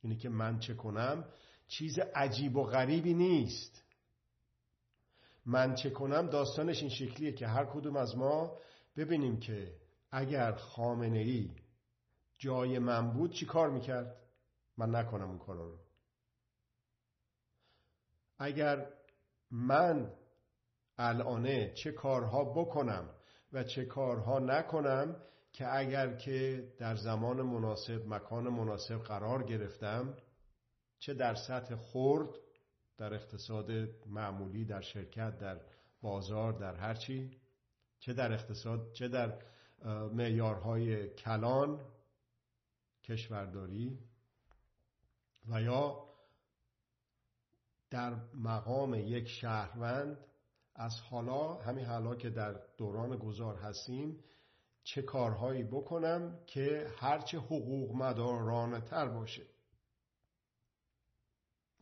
[0.03, 1.25] اینه که من چه کنم؟
[1.69, 3.83] چیز عجیب و غریبی نیست.
[5.47, 8.59] من چه کنم داستانش این شکلیه که هر کدوم از ما
[8.97, 9.75] ببینیم که
[10.11, 11.51] اگر خامنه ای
[12.39, 14.17] جای من بود چی کار می‌کرد؟
[14.77, 15.79] من نکنم اون کارا رو.
[18.39, 18.87] اگر
[19.51, 20.13] من
[20.99, 23.11] الانه چه کارها بکنم
[23.53, 25.17] و چه کارها نکنم
[25.53, 30.17] که اگر که در زمان مناسب مکان مناسب قرار گرفتم
[30.99, 32.29] چه در سطح خرد
[32.97, 33.71] در اقتصاد
[34.07, 35.61] معمولی در شرکت در
[36.03, 37.41] بازار در هر چی
[37.99, 39.39] چه در اقتصاد چه در
[40.13, 41.81] معیارهای کلان
[43.05, 43.99] کشورداری
[45.49, 46.07] و یا
[47.91, 50.25] در مقام یک شهروند
[50.75, 54.25] از حالا همین حالا که در دوران گذار هستیم
[54.83, 59.43] چه کارهایی بکنم که هرچه حقوق مدارانه تر باشه.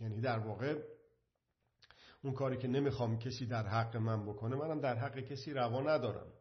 [0.00, 0.93] یعنی در واقع
[2.24, 6.32] اون کاری که نمی‌خوام کسی در حق من بکنه منم در حق کسی روا ندارم.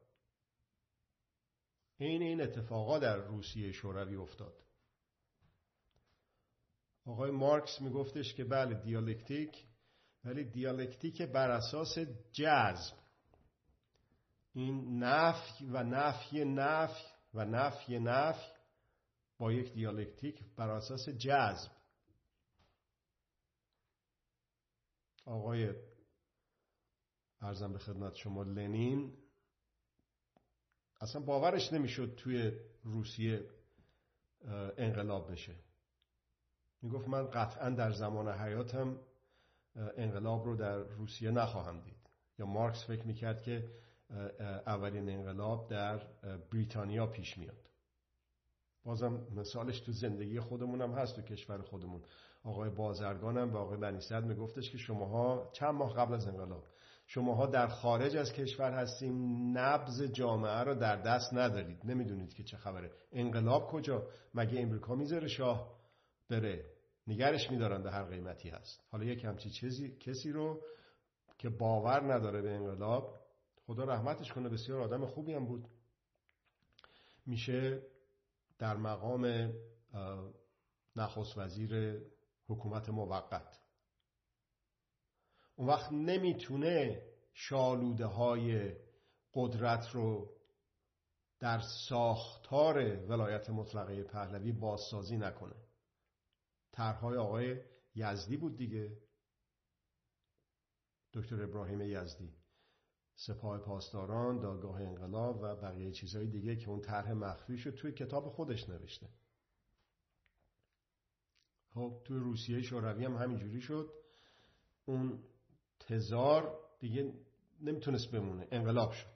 [1.97, 4.63] این این اتفاقا در روسیه شوروی افتاد.
[7.05, 9.65] آقای مارکس میگفتش که بله دیالکتیک
[10.23, 11.99] ولی دیالکتیک بر اساس
[12.31, 12.95] جذب.
[14.53, 18.51] این نفی و نفی نفی و نفی نفی
[19.37, 21.71] با یک دیالکتیک بر اساس جذب.
[25.25, 25.73] آقای
[27.41, 29.17] ارزم به خدمت شما لنین
[31.01, 32.51] اصلا باورش نمی‌شد توی
[32.83, 33.49] روسیه
[34.77, 35.55] انقلاب بشه.
[36.81, 38.99] می‌گفت من قطعا در زمان حیاتم
[39.75, 42.09] انقلاب رو در روسیه نخواهم دید.
[42.39, 43.69] یا مارکس فکر می‌کرد که
[44.67, 45.97] اولین انقلاب در
[46.51, 47.69] بریتانیا پیش میاد.
[48.83, 52.03] بازم مثالش تو زندگی خودمون هم هست تو کشور خودمون.
[52.43, 56.63] آقای بازرگانم به آقای بنیصد میگفتش که شماها چند ماه قبل از انقلاب
[57.06, 59.17] شماها در خارج از کشور هستیم
[59.58, 61.86] نبز جامعه رو در دست ندارید.
[61.86, 62.91] نمی‌دونید که چه خبره.
[63.12, 65.79] انقلاب کجا؟ مگه امریکا می‌ذاره شاه
[66.29, 66.65] بره؟
[67.08, 68.84] نگرش میدارن به هر قیمتی هست.
[68.91, 70.62] حالا یک همچی چیزی کسی رو
[71.38, 73.19] که باور نداره به انقلاب
[73.65, 75.67] خدا رحمتش کنه بسیار آدم خوبی هم بود.
[77.25, 77.82] میشه
[78.60, 79.53] در مقام
[80.95, 82.01] نخست وزیر
[82.53, 83.59] حکومت موقت.
[85.55, 88.75] اون وقت نمی‌تونه شالوده های
[89.33, 90.37] قدرت رو
[91.39, 92.77] در ساختار
[93.09, 95.55] ولایت مطلقه پهلوی بازسازی نکنه.
[96.71, 97.61] طرحهای آقای
[97.95, 98.97] یزدی بود دیگه.
[101.13, 102.35] دکتر ابراهیم یزدی.
[103.15, 108.29] سپاه پاسداران دادگاه انقلاب و بقیه چیزهای دیگه که اون طرح مخفی شد توی کتاب
[108.29, 109.09] خودش نوشته.
[111.73, 113.93] خب توی روسیه شوروی هم همینجوری شد.
[114.86, 115.19] اون
[115.79, 117.13] تزار دیگه
[117.62, 118.47] نمی‌تونست بمونه.
[118.51, 119.13] انقلاب شد.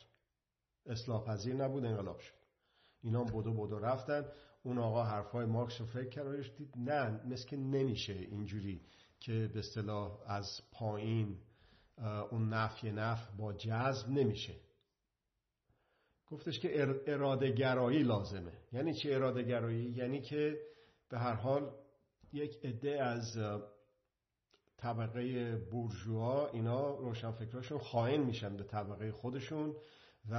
[0.85, 2.33] اصلاح پذیر نبود انقلاب شد.
[3.01, 4.25] اینا بدو بدو رفتن.
[4.63, 8.81] اون آقا حرفای مارکس رو فکر کرد دید نه مثل که نمیشه اینجوری
[9.19, 11.37] که به اصطلاح از پایین
[12.31, 14.55] اون نفی نف با جذب نمیشه.
[16.31, 18.53] گفتش که اراده گرایی لازمه.
[18.71, 20.59] یعنی چی اراده گرایی؟ یعنی که
[21.09, 21.71] به هر حال
[22.33, 23.37] یک عده از
[24.77, 29.75] طبقه بورژوا اینا روشنفکراشون خائن میشن به طبقه خودشون
[30.29, 30.35] و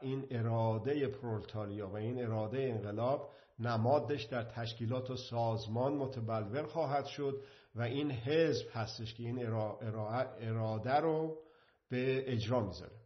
[0.00, 7.44] این اراده پرولتاریا و این اراده انقلاب نمادش در تشکیلات و سازمان متبلور خواهد شد
[7.74, 11.38] و این حزب هستش که این اراده رو
[11.88, 13.00] به اجرا می‌ذاره.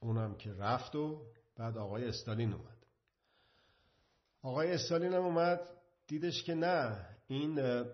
[0.00, 1.22] اونم که رفت و
[1.56, 2.79] بعد آقای استالین اومد.
[4.42, 5.60] آقای استالین هم اومد
[6.06, 7.84] دیدش که نه این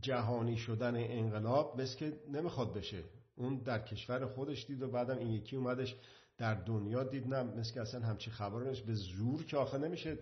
[0.00, 3.04] جهانی شدن انقلاب مثل که نمی‌خواد بشه.
[3.36, 5.96] اون در کشور خودش دید و بعدم این یکی اومدش
[6.38, 10.18] در دنیا دید نه مثل که اصلا همچی خبر به زور که آخه نمیشه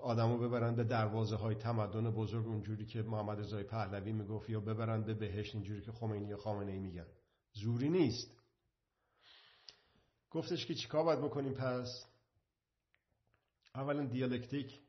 [0.00, 5.02] آدمو ببرن به دروازه های تمدن بزرگ اونجوری که محمد رضای پهلوی می‌گفت یا ببرن
[5.02, 7.06] به بهشت اینجوری که خمینی یا خامنه ای میگن.
[7.52, 8.30] زوری نیست.
[10.30, 12.11] گفتش که چیکار باید بکنیم پس؟
[13.74, 14.80] اولا دیالکتیک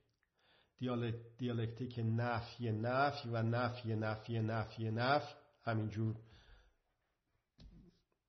[1.37, 6.15] دیالکتیک نفی نفی و نفی نفی نفی نفی همینجور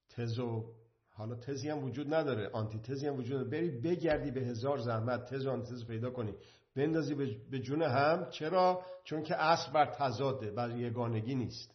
[0.08, 0.74] تزو
[1.10, 3.50] حالا تزی هم وجود نداره آنتی تزی هم وجود نداره.
[3.50, 6.34] بری بگردی به هزار زحمت تز و آنتی تز پیدا کنی.
[6.76, 7.14] بندازی
[7.50, 8.30] به جون هم.
[8.30, 11.74] چرا؟ چون که اصل بر تضاده بر یگانگی نیست.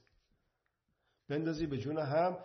[1.29, 2.37] بندازی به جون هم.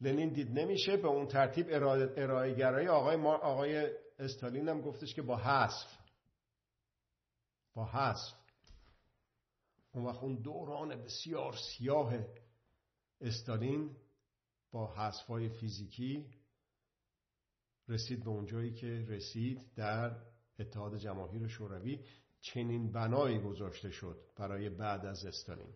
[0.00, 5.36] لنین دید نمیشه به اون ترتیب ارائه گرایی آقای, آقای استالین هم گفتش که با
[5.36, 5.98] حذف.
[7.74, 8.34] با حذف.
[9.92, 12.14] اون وقت اون دوران بسیار سیاه
[13.20, 13.96] استالین
[14.70, 16.26] با حذفهای فیزیکی
[17.88, 20.16] رسید به اونجایی که رسید در
[20.58, 22.04] اتحاد جماهیر شوروی.
[22.40, 25.74] چنین بنایی گذاشته شد برای بعد از استالین.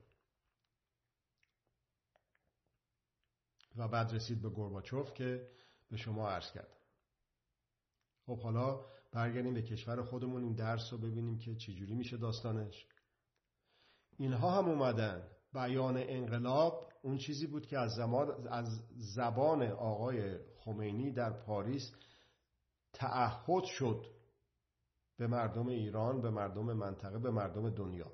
[3.76, 5.50] و بعد رسید به گورباچوف که
[5.90, 6.83] به شما عرض کردم.
[8.26, 12.86] خب حالا برگردیم به کشور خودمون این درس رو ببینیم که چجوری میشه داستانش.
[14.16, 15.28] اینها هم اومدن.
[15.52, 21.92] بیان انقلاب اون چیزی بود که از, زمان از زبان آقای خمینی در پاریس
[22.92, 24.06] تعهد شد
[25.16, 28.12] به مردم ایران به مردم منطقه به مردم دنیا.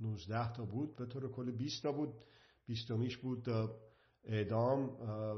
[0.00, 2.24] 19 تا بود به طور کل 20 تا بود.
[2.66, 3.42] بیستمیش بود
[4.24, 4.96] اعدام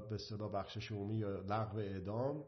[0.09, 2.45] به صدا بخشش عمومی یا لغو اعدام.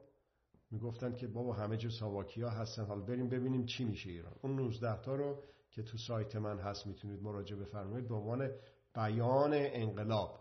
[0.70, 2.84] می‌گفتن که بابا همه جو ساواکی ها هستن.
[2.84, 4.34] حالا بریم ببینیم چی میشه ایران.
[4.42, 8.50] اون 19 تا رو که تو سایت من هست می‌تونید مراجعه بفرمایید به عنوان
[8.94, 10.38] بیان انقلاب.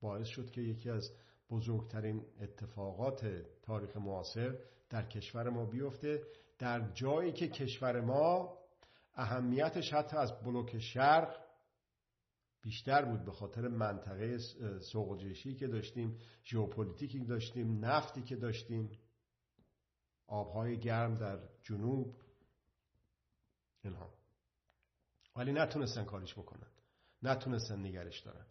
[0.00, 1.10] باعث شد که یکی از
[1.50, 3.26] بزرگترین اتفاقات
[3.62, 4.58] تاریخ معاصر
[4.90, 6.22] در کشور ما بیفته.
[6.58, 8.58] در جایی که کشور ما
[9.14, 11.43] اهمیتش حتی از بلوک شرق
[12.64, 14.38] بیشتر بود به خاطر منطقه
[14.80, 15.18] سوق
[15.58, 18.90] که داشتیم ژئوپلیتیکی که داشتیم نفتی که داشتیم
[20.26, 22.16] آبهای گرم در جنوب
[23.82, 24.14] اینها.
[25.36, 26.70] ولی نتونستن کاریش بکنن.
[27.22, 28.46] نتونستن نگرش دارن.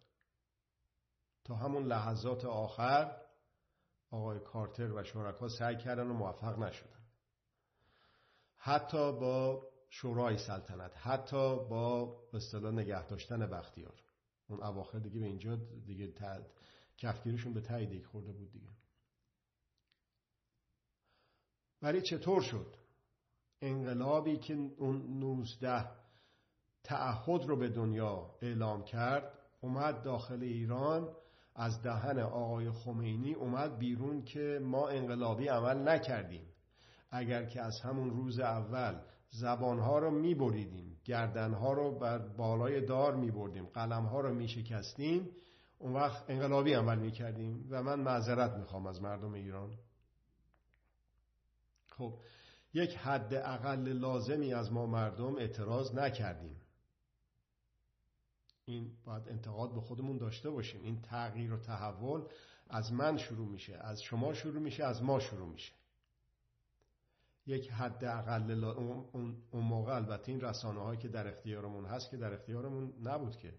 [1.44, 3.16] تا همون لحظات آخر
[4.10, 7.04] آقای کارتر و شرکا سعی کردن و موفق نشدن.
[8.56, 14.03] حتی با شورای سلطنت حتی با اصطلاح نگه داشتن بختیار.
[14.48, 16.46] اون اواخر دیگه به اینجا دیگه تد...
[16.96, 18.70] کفگیرشون به تایید خورده بود دیگه.
[21.82, 22.76] ولی چطور شد؟
[23.60, 25.84] انقلابی که اون 19
[26.84, 31.16] تعهد رو به دنیا اعلام کرد اومد داخل ایران
[31.54, 36.46] از دهن آقای خمینی اومد بیرون که ما انقلابی عمل نکردیم.
[37.10, 40.93] اگر که از همون روز اول زبانها رو میبریدیم.
[41.04, 45.30] گردنها رو بر بالای دار میبردیم قلمها رو میشکستیم.
[45.78, 49.78] اون وقت انقلابی عمل می‌کردیم و من معذرت می‌خوام از مردم ایران.
[51.88, 52.18] خب
[52.74, 56.60] یک حد اقل لازمی از ما مردم اعتراض نکردیم.
[58.64, 60.82] این باید انتقاد به خودمون داشته باشیم.
[60.82, 62.22] این تغییر و تحول
[62.70, 65.72] از من شروع میشه از شما شروع میشه از ما شروع میشه.
[67.46, 72.32] یک حد اقل اون موقع البته این رسانه هایی که در اختیارمون هست که در
[72.32, 73.54] اختیارمون نبود که.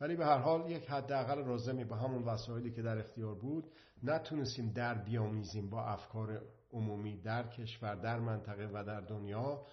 [0.00, 3.72] ولی به هر حال یک حد اقل رازمی با همون وسایلی که در اختیار بود
[4.02, 9.66] نتونستیم در بیامیزیم با افکار عمومی در کشور در منطقه و در دنیا.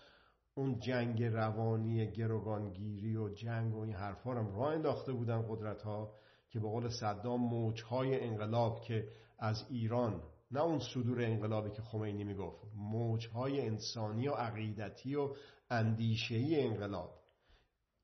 [0.55, 6.13] اون جنگ روانی گروگانگیری و جنگ و این حرفا رو راه انداخته بودن قدرت ها
[6.49, 9.07] که به قول صدام موجهای انقلاب که
[9.39, 15.35] از ایران نه اون صدور انقلابی که خمینی می‌گفت موجهای انسانی و عقیدتی و
[15.69, 17.19] اندیشهی انقلاب.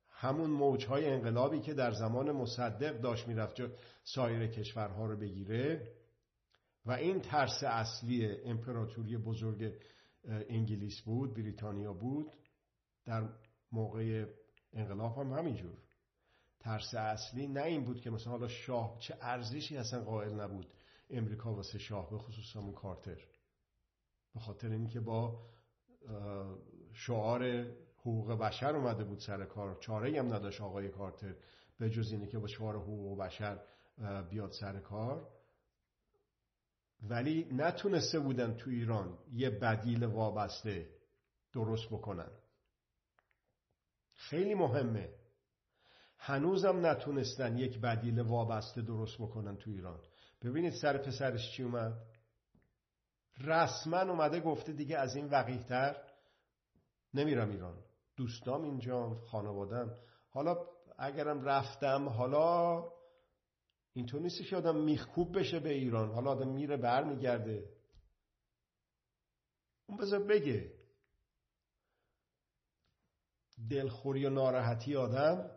[0.09, 3.61] همون موجهای انقلابی که در زمان مصدق داشت می‌رفت
[4.03, 5.87] سایر کشورها رو بگیره
[6.85, 9.73] و این ترس اصلی امپراتوری بزرگ
[10.27, 12.31] انگلیس بود بریتانیا بود
[13.05, 13.29] در
[13.71, 14.25] موقع
[14.73, 15.77] انقلاب هم همینجور.
[16.59, 20.67] ترس اصلی نه این بود که مثلا حالا شاه چه ارزشی اصلا قائل نبود.
[21.11, 23.17] امریکا واسه شاه به خصوص همون کارتر.
[24.33, 25.49] به خاطر اینکه با
[26.93, 27.65] شعار
[27.97, 29.77] حقوق بشر اومده بود سر کار.
[29.79, 31.35] چاره هم نداشت آقای کارتر
[31.79, 33.59] به جز اینه که با شعار حقوق بشر
[34.29, 35.27] بیاد سر کار.
[37.01, 40.89] ولی نتونسته بودن تو ایران یه بدیل وابسته
[41.53, 42.31] درست بکنن.
[44.13, 45.09] خیلی مهمه.
[46.17, 49.99] هنوزم نتونستن یک بدیل وابسته درست بکنن تو ایران.
[50.41, 51.93] ببینید سر پسرش چی اومد؟
[53.37, 55.95] رسما اومده گفته دیگه از این وقیهتر
[57.13, 57.83] نمیرم ایران.
[58.15, 59.95] دوستام اینجا خانوادم
[60.29, 62.83] حالا اگرم رفتم حالا
[63.93, 66.11] اینطور نیست که آدم میخکوب بشه به ایران.
[66.11, 67.69] حالا آدم میره بر میگرده
[69.85, 70.73] اون بذار بگه.
[73.69, 75.51] دلخوری و ناراحتی آدم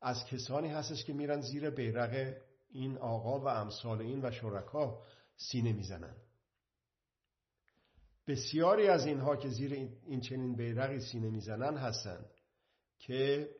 [0.00, 2.36] از کسانی هستش که میرن زیر بیرق
[2.70, 5.02] این آقا و امثال این و شرکا
[5.36, 6.16] سینه می‌زنن.
[8.26, 12.30] بسیاری از اینها که زیر این چنین بیرقی سینه می‌زنن هستند
[12.98, 13.50] که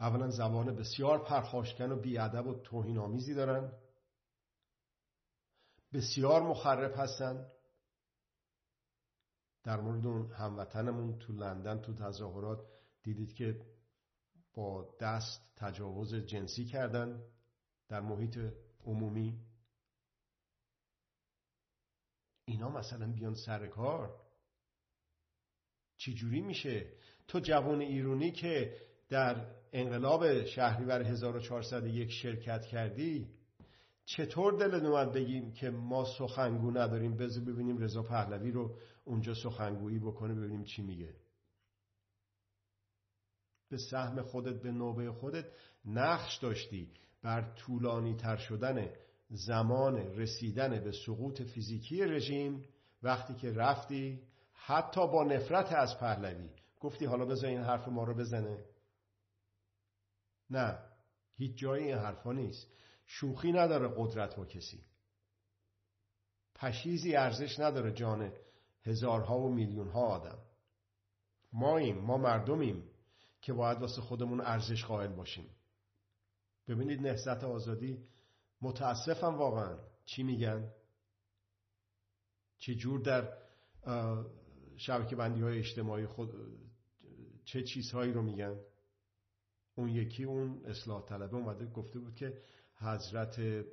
[0.00, 3.72] اولا زبان بسیار پرخاشکن و بیادب و توهین آمیزی دارن.
[5.92, 7.52] بسیار مخرب هستند
[9.64, 12.66] در مورد اون هموطنمون تو لندن تو تظاهرات
[13.02, 13.60] دیدید که
[14.54, 17.22] با دست تجاوز جنسی کردن
[17.88, 18.38] در محیط
[18.84, 19.40] عمومی.
[22.44, 24.20] اینا مثلا بیان سر کار.
[25.96, 26.92] چجوری میشه؟
[27.28, 28.76] تو جوان ایرونی که
[29.08, 33.28] در انقلاب شهریور 1401 شرکت کردی
[34.04, 39.98] چطور دل اومد بگیم که ما سخنگو نداریم؟ بذار ببینیم رضا پهلوی رو اونجا سخنگویی
[39.98, 41.14] بکنه ببینیم چی میگه.
[43.72, 45.44] به سهم خودت به نوبه خودت
[45.84, 46.90] نقش داشتی
[47.22, 48.88] بر طولانی تر شدن
[49.30, 52.64] زمان رسیدن به سقوط فیزیکی رژیم.
[53.02, 58.14] وقتی که رفتی حتی با نفرت از پهلوی گفتی حالا بذار این حرف ما رو
[58.14, 58.64] بزنه.
[60.50, 60.78] نه
[61.36, 62.66] هیچ جایی این حرفا نیست.
[63.06, 64.84] شوخی نداره قدرت با کسی.
[66.54, 68.32] پشیزی ارزش نداره جان
[68.84, 70.38] هزارها و میلیون ها آدم.
[71.52, 72.91] ماییم ما مردمیم.
[73.42, 75.46] که باید واسه خودمون ارزش قائل باشیم.
[76.68, 77.98] ببینید نهضت آزادی.
[78.60, 79.78] متاسفم واقعا.
[80.04, 80.72] چی میگن؟
[82.58, 83.32] چه جور در
[84.76, 86.30] شبکه بندی های اجتماعی خود
[87.44, 88.60] چه چیزهایی رو میگن؟
[89.74, 92.38] اون یکی اون اصلاح طلبه اومده گفته بود که
[92.74, 93.66] حضرت به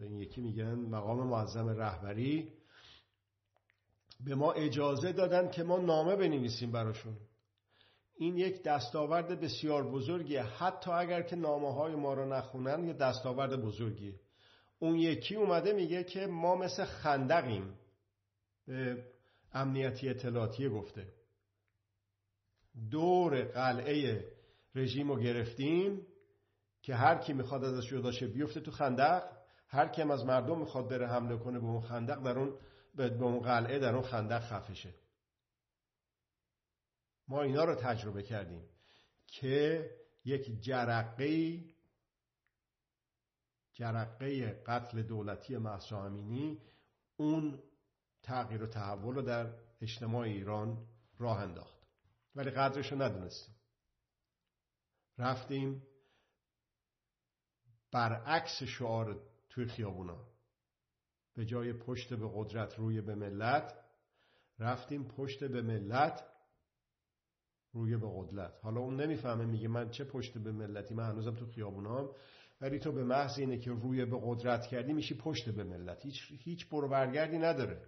[0.00, 2.52] این یکی میگن مقام معظم رهبری.
[4.24, 7.16] به ما اجازه دادن که ما نامه بنویسیم براشون.
[8.18, 10.42] این یک دستاورد بسیار بزرگیه.
[10.42, 14.14] حتی اگر که نامه های ما رو نخونن یه دستاورد بزرگیه.
[14.78, 17.74] اون یکی اومده میگه که ما مثل خندقیم.
[18.66, 19.04] به
[19.52, 21.08] امنیتی اطلاعاتی گفته.
[22.90, 24.24] دور قلعه
[24.74, 26.06] رژیم رو گرفتیم
[26.82, 29.22] که هر کی می‌خواد ازش جدا بیفته تو خندق.
[29.68, 32.58] هر کی از مردم می‌خواد بره حمله کنه به اون خندق در اون
[32.94, 34.94] به اون قلعه در اون خندق خفشه
[37.28, 38.68] ما اینا رو تجربه کردیم
[39.26, 39.90] که
[40.24, 41.60] یک جرقه
[43.72, 46.62] جرقه قتل دولتی محسا امینی
[47.16, 47.62] اون
[48.22, 50.86] تغییر و تحول رو در اجتماع ایران
[51.18, 51.76] راه انداخت.
[52.34, 53.54] ولی قدرش رو ندونستیم.
[55.18, 55.82] رفتیم
[57.92, 60.28] برعکس شعار توی خیابونا.
[61.34, 63.74] به جای پشت به قدرت روی به ملت
[64.58, 66.24] رفتیم پشت به ملت
[67.76, 68.58] روی به قدرت.
[68.62, 72.10] حالا اون نمی‌فهمه میگه من چه پشت به ملتی؟ من هنوزم تو خیابونام.
[72.60, 76.04] ولی تو به محض اینه که روی به قدرت کردی میشی پشت به ملت.
[76.04, 77.82] هیچ, هیچ برو برگردی نداره.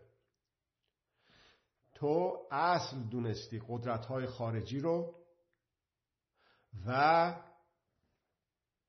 [1.94, 5.14] تو اصل دونستی قدرت های خارجی رو
[6.86, 7.34] و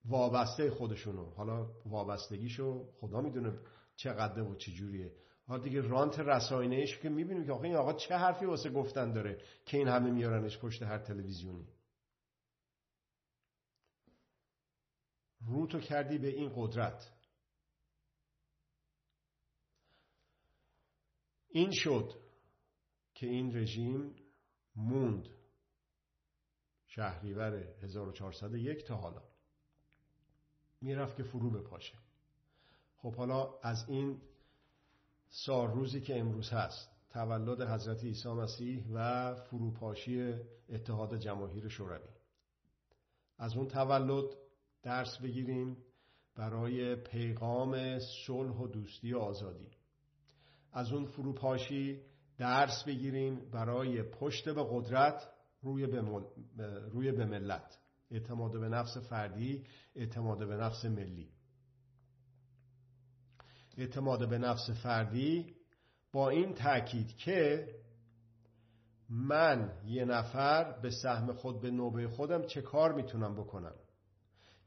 [0.06, 1.30] وابسته خودشونو.
[1.30, 3.60] حالا وابستگیشو خدا می‌دونه
[3.96, 5.12] چقدر و چجوریه.
[5.50, 9.42] حالا دیگه رانت رسانه‌ایش که می‌بینیم که آقا این آقا چه حرفی واسه گفتن داره
[9.66, 11.68] که این همه میارنش پشت هر تلویزیونی؟
[15.42, 17.14] رو تو کردی به این قدرت.
[21.50, 22.14] این شد
[23.14, 24.16] که این رژیم
[24.76, 25.30] موند
[26.88, 29.24] شهریور 1401 تا حالا.
[30.82, 31.98] می‌رفت که فرو بپاشه.
[32.98, 34.22] خب حالا از این
[35.30, 40.34] سال روزی که امروز هست تولد حضرت عیسی مسیح و فروپاشی
[40.70, 42.08] اتحاد جماهیر شوروی.
[43.38, 44.26] از اون تولد
[44.84, 45.78] درس بگیریم
[46.36, 49.68] برای پیغام صلح و دوستی و آزادی.
[50.74, 52.02] از اون فروپاشی
[52.38, 55.30] درس بگیریم برای پشت به قدرت
[55.62, 56.02] روی به,
[56.92, 57.80] روی به ملت.
[58.12, 59.66] اعتماد به نفس فردی
[59.96, 61.30] اعتماد به نفس ملی.
[63.80, 65.56] اعتماد به نفس فردی
[66.14, 67.68] با این تاکید که
[69.10, 73.76] من یه نفر به سهم خود به نوبه خودم چه کار می‌تونم بکنم؟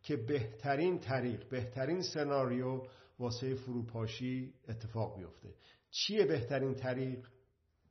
[0.02, 2.82] که بهترین طریق بهترین سناریو
[3.18, 5.54] واسه فروپاشی اتفاق بیفته.
[5.90, 7.28] چیه بهترین طریق؟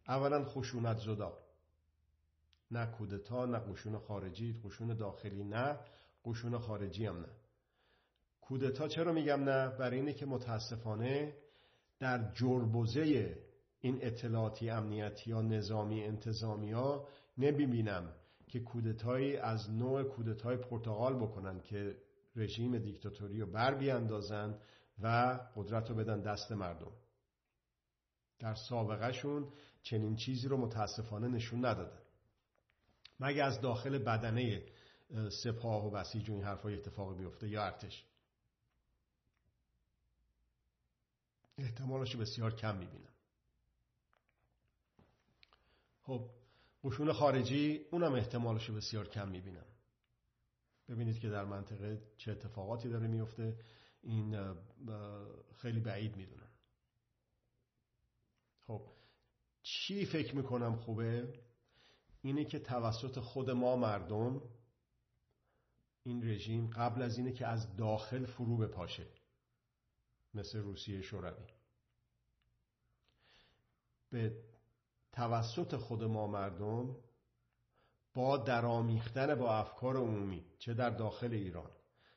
[0.08, 1.38] اولا خشونت زدا
[2.72, 5.80] نه کودتا نه قشون خارجی قشون داخلی نه
[6.26, 7.28] قشون خارجی هم نه.
[8.42, 11.36] کودتا چرا میگم نه؟ برای اینه که متاسفانه
[12.00, 13.38] در جربوزه
[13.80, 18.14] این اطلاعاتی امنیتی یا نظامی انتظامی ها نمی‌بینم
[18.48, 21.98] که کودتایی از نوع کودتای پرتغال بکنن که
[22.36, 24.60] رژیم دیکتاتوری رو بر بیاندازن
[25.02, 26.92] و قدرت رو بدن دست مردم.
[28.40, 29.48] در سابقه شون
[29.84, 32.02] چنین چیزی رو متاسفانه نشون ندادن
[33.20, 34.64] مگه از داخل بدنه
[35.44, 38.06] سپاه و بسیج و این حرفای اتفاقی بیفته یا ارتش؟
[41.62, 43.14] احتمالش بسیار کم می‌بینم.
[46.02, 46.30] خب
[46.84, 49.66] قشون خارجی اونم احتمالش بسیار کم می‌بینم.
[50.90, 53.60] ببینید که در منطقه چه اتفاقاتی داره میفته
[54.02, 54.56] این
[55.56, 56.50] خیلی بعید می‌دونم.
[58.68, 58.88] خب
[59.64, 61.34] چی فکر می‌کنم خوبه؟
[62.22, 64.42] اینه که توسط خود ما مردم
[66.04, 69.08] این رژیم قبل از اینه که از داخل فرو بپاشه.
[70.34, 71.46] مثل روسیه شوروی.
[74.10, 74.38] به
[75.12, 76.96] توسط خود ما مردم
[78.14, 81.70] با درامیختن با افکار عمومی چه در داخل ایران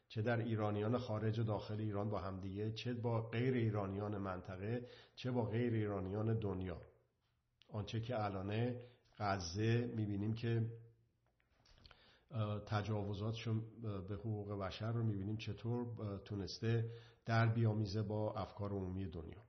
[0.09, 5.31] چه در ایرانیان خارج و داخل ایران با همدیگه چه با غیر ایرانیان منطقه چه
[5.31, 6.81] با غیر ایرانیان دنیا.
[7.69, 8.81] آنچه که الانه
[9.19, 10.67] غزه می‌بینیم که
[12.67, 13.63] تجاوزاتشون
[14.09, 16.91] به حقوق بشر رو می‌بینیم چطور تونسته
[17.25, 19.45] در بیامیزه با افکار عمومی دنیا.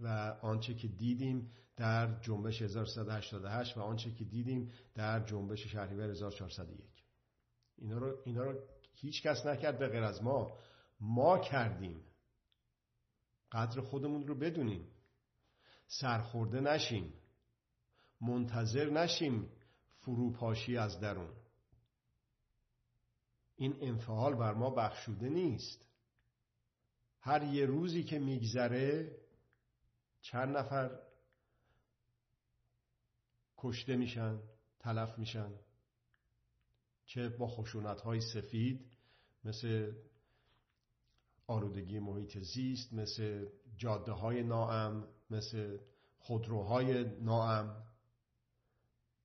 [0.00, 0.08] و
[0.42, 6.96] آنچه که دیدیم در جنبش 1388 و آنچه که دیدیم در جنبش شهریور 1401
[7.78, 8.60] اینا رو, اینا رو
[8.94, 10.58] هیچ کس نکرد به غیر از ما.
[11.00, 12.04] ما کردیم.
[13.52, 14.88] قدر خودمون رو بدونیم.
[15.86, 17.12] سرخورده نشیم.
[18.20, 19.48] منتظر نشیم
[19.98, 21.34] فروپاشی از درون.
[23.56, 25.85] این انفعال بر ما بخشوده نیست.
[27.26, 29.16] هر یه روزی که میگذره
[30.20, 30.98] چند نفر
[33.56, 34.38] کشته میشن
[34.80, 35.52] تلف میشن
[37.04, 38.96] چه با خشونت های سفید
[39.44, 39.92] مثل
[41.46, 43.46] آلودگی محیط زیست مثل
[43.76, 45.78] جاده های ناام مثل
[46.18, 47.86] خودروهای ناام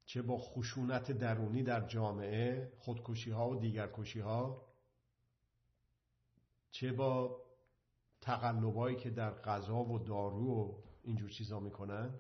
[0.06, 4.68] چه با خشونت درونی در جامعه خودکشی ها و دیگرکشی ها
[6.72, 7.42] چه با
[8.22, 12.20] تقلبایی که در غذا و دارو و اینجور چیزا می‌کنن؟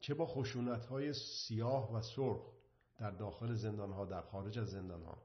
[0.00, 2.52] چه با خشونت های سیاه و سرخ
[2.98, 5.22] در داخل زندان ها در خارج از زندان ها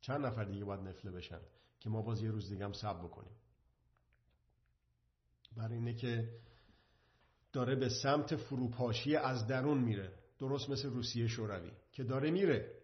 [0.00, 1.40] چند نفر دیگه باید نفله بشن
[1.80, 3.36] که ما باز یه روز دیگه هم سب بکنیم.
[5.56, 6.40] برای اینه که
[7.52, 10.14] داره به سمت فروپاشی از درون میره.
[10.38, 12.77] درست مثل روسیه شوروی که داره میره.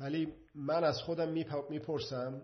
[0.00, 1.28] ولی من از خودم
[1.70, 2.42] می‌پرسم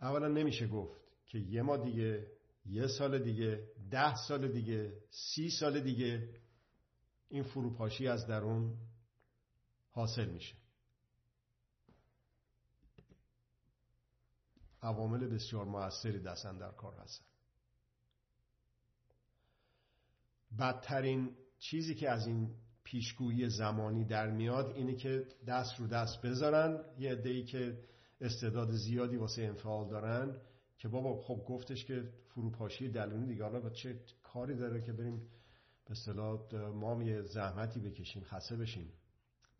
[0.00, 2.26] اولا نمیشه گفت که یه ما دیگه
[2.66, 6.28] یه سال دیگه ده سال دیگه سی سال دیگه
[7.28, 8.76] این فروپاشی از درون
[9.90, 10.54] حاصل میشه.
[14.82, 17.24] عوامل بسیار موثری دستن در کار هستن.
[20.58, 22.54] بدترین چیزی که از این
[22.90, 26.84] پیشگویی زمانی در میاد اینه که دست رو دست بذارن.
[26.98, 27.78] یه عده‌ای که
[28.20, 30.40] استعداد زیادی واسه انفعال دارن
[30.78, 33.44] که بابا خب گفتش که فروپاشی دلونی دیگه.
[33.44, 35.18] حالا چه کاری داره که بریم
[35.84, 38.92] به اصطلاح ما یه زحمتی بکشیم خسته بشیم.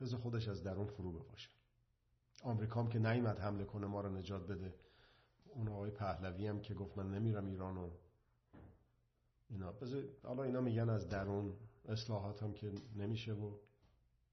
[0.01, 1.51] بذار خودش از درون فرو بپاشه.
[2.43, 4.75] آمریکام که نیومد حمله کنه ما رو نجات بده.
[5.55, 7.91] اون آقای پهلوی هم که گفت من نمیرم ایرانو
[9.49, 9.73] اینا.
[9.73, 11.55] بذار حالا اینا میگن از درون
[11.89, 13.57] اصلاحات هم که نمیشه و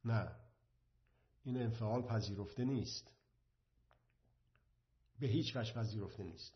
[0.06, 0.32] نه.
[1.44, 3.12] این انفعال پذیرفته نیست.
[5.20, 6.54] به هیچ وجه پذیرفته نیست.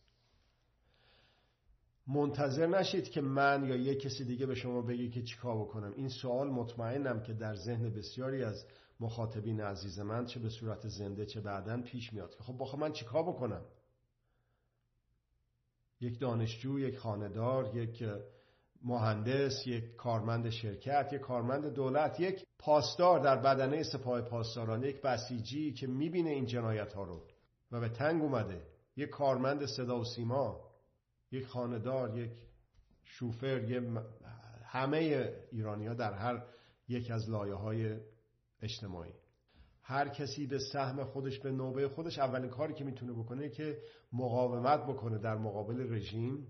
[2.08, 5.94] منتظر نشید که من یا یک کسی دیگه به شما بگه که چیکار بکنم.
[5.96, 8.66] این سوال مطمئنم که در ذهن بسیاری از
[9.00, 12.94] مخاطبین عزیز من چه به صورت زنده چه بعدا پیش میاد که خب باخه من
[12.94, 13.66] چیکار بکنم؟
[16.02, 18.04] یک دانشجو یک خاندار یک
[18.84, 25.74] مهندس یک کارمند شرکت یک کارمند دولت یک پاسدار در بدنه سپاه پاسداران یک بسیجی
[25.74, 27.24] که می‌بینه این جنایت ها رو.
[27.72, 28.62] و به تنگ اومده.
[28.96, 30.70] یک کارمند صدا و سیما
[31.32, 32.32] یک خاندار یک
[33.04, 33.82] شوفر یه
[34.64, 36.44] همه ایرانی ها در هر
[36.88, 37.98] یک از لایه های
[38.62, 39.14] اجتماعی.
[39.82, 43.78] هر کسی به سهم خودش به نوبه خودش اولین کاری که می‌تونه بکنه که
[44.14, 46.48] مقاومت بکنه در مقابل رژیم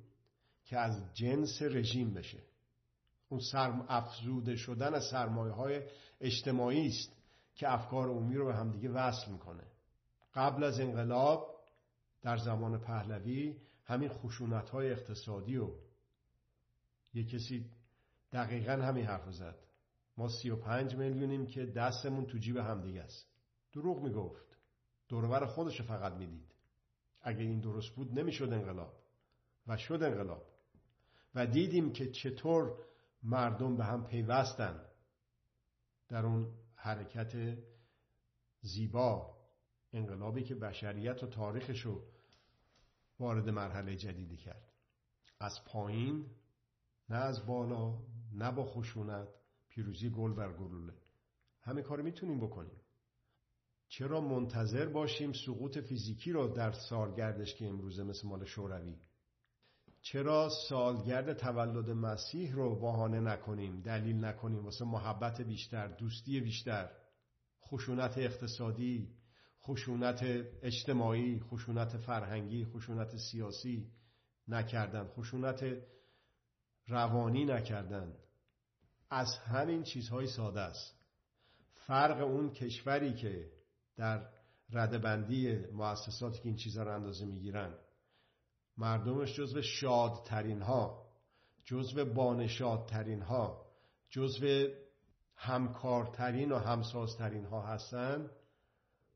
[0.69, 2.43] که از جنس رژیم بشه.
[3.29, 5.81] اون سرم افزوده شدن از سرمایه های
[6.21, 7.11] اجتماعی است
[7.55, 9.63] که افکار عمومی رو به همدیگه وصل می‌کنه.
[10.33, 11.59] قبل از انقلاب
[12.21, 15.69] در زمان پهلوی همین خشونت های اقتصادی و
[17.13, 17.65] یه کسی
[18.31, 19.59] دقیقا همین حرف زد.
[20.17, 23.27] ما سی و پنج میلیونیم که دستمون تو جیب همدیگه است.
[23.73, 24.57] دروغ می‌گفت.
[25.07, 26.55] دورور خودش فقط می‌دید.
[27.21, 28.93] اگه این درست بود نمی‌شد انقلاب.
[29.67, 30.48] و شد انقلاب.
[31.35, 32.85] و دیدیم که چطور
[33.23, 34.85] مردم به هم پیوستن
[36.07, 37.57] در اون حرکت
[38.61, 39.37] زیبا
[39.93, 42.03] انقلابی که بشریت و تاریخش رو
[43.19, 44.71] وارد مرحله جدیدی کرد.
[45.39, 46.25] از پایین
[47.09, 47.99] نه از بالا
[48.33, 49.27] نه با خشونت
[49.69, 50.93] پیروزی گل بر گلوله.
[51.61, 52.81] همه کار می‌تونیم بکنیم.
[53.87, 58.95] چرا منتظر باشیم سقوط فیزیکی رو در سالگردش که امروزه مثل مال شوروی
[60.01, 66.89] چرا سالگرد تولد مسیح رو بهانه نکنیم دلیل نکنیم؟ واسه محبت بیشتر دوستی بیشتر
[67.61, 69.09] خشونت اقتصادی
[69.61, 70.23] خشونت
[70.61, 73.91] اجتماعی خشونت فرهنگی خشونت سیاسی
[74.47, 75.65] نکردن خشونت
[76.87, 78.15] روانی نکردن.
[79.09, 80.95] از همین چیزهای ساده است.
[81.73, 83.51] فرق اون کشوری که
[83.95, 84.29] در
[84.69, 87.73] ردبندی مؤسساتی که این چیزها رو اندازه می‌گیرن
[88.79, 91.05] مردمش جزو شادترین ها
[91.63, 93.65] جزو بانشادترین ها
[94.09, 94.67] جزو
[95.35, 98.29] همکارترین و همسازترین ها هستن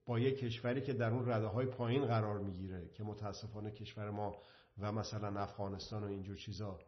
[0.05, 4.35] با یک کشوری که در اون رده های پایین قرار می‌گیره که متاسفانه کشور ما
[4.77, 6.79] و مثلا افغانستان و اینجور چیزا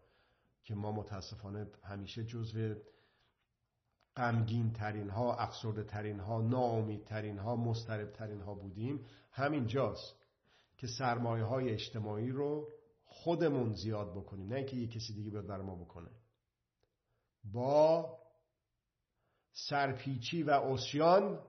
[0.63, 2.75] که ما متاسفانه همیشه جزو
[4.15, 9.05] غمگین ترین ها افسرده ترین ها ناامید ترین ها مسترب ترین ها بودیم.
[9.31, 10.24] همین جاست
[10.77, 12.69] که سرمایه های اجتماعی رو
[13.05, 16.11] خودمون زیاد بکنیم نه اینکه یه کسی دیگه بیاد بر ما بکنه.
[17.43, 18.17] با
[19.53, 21.39] سرپیچی و اسیان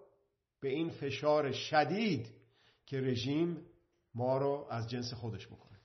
[0.60, 2.26] به این فشار شدید
[2.86, 3.66] که رژیم
[4.14, 5.78] ما رو از جنس خودش بکنه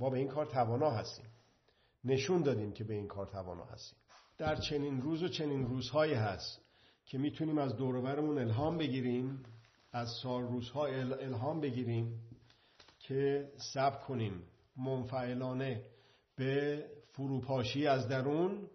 [0.00, 1.26] ما به این کار توانا هستیم.
[2.04, 3.98] نشون دادیم که به این کار توانا هستیم.
[4.38, 6.60] در چنین روز و چنین روزهایی هست
[7.04, 9.44] که می‌تونیم از دورورمون الهام بگیریم
[9.92, 12.20] از سال روزها الهام بگیریم
[13.02, 14.42] که سب کنیم
[14.76, 15.84] منفعلانه
[16.36, 18.68] به فروپاشی از درون.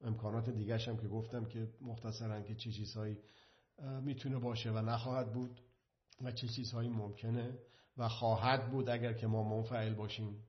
[0.00, 3.18] امکانات دیگه هم که گفتم که مختصرا که چه چیزهایی
[4.02, 5.60] می‌تونه باشه و نخواهد بود
[6.22, 7.58] و چه چیزهایی ممکنه
[7.96, 10.44] و خواهد بود اگر که ما منفعل باشیم.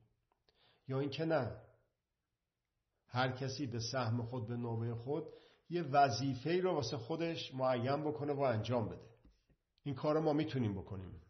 [0.87, 1.51] یا اینکه نه
[3.07, 5.23] هر کسی به سهم خود به نوبه خود
[5.69, 9.09] یه وظیفه رو واسه خودش معین بکنه و انجام بده.
[9.83, 11.21] این کار ما می‌تونیم بکنیم.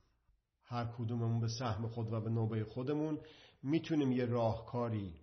[0.66, 3.20] هر کدوممون به سهم خود و به نوبه خودمون
[3.63, 5.13] می‌تونیم یه راهکاری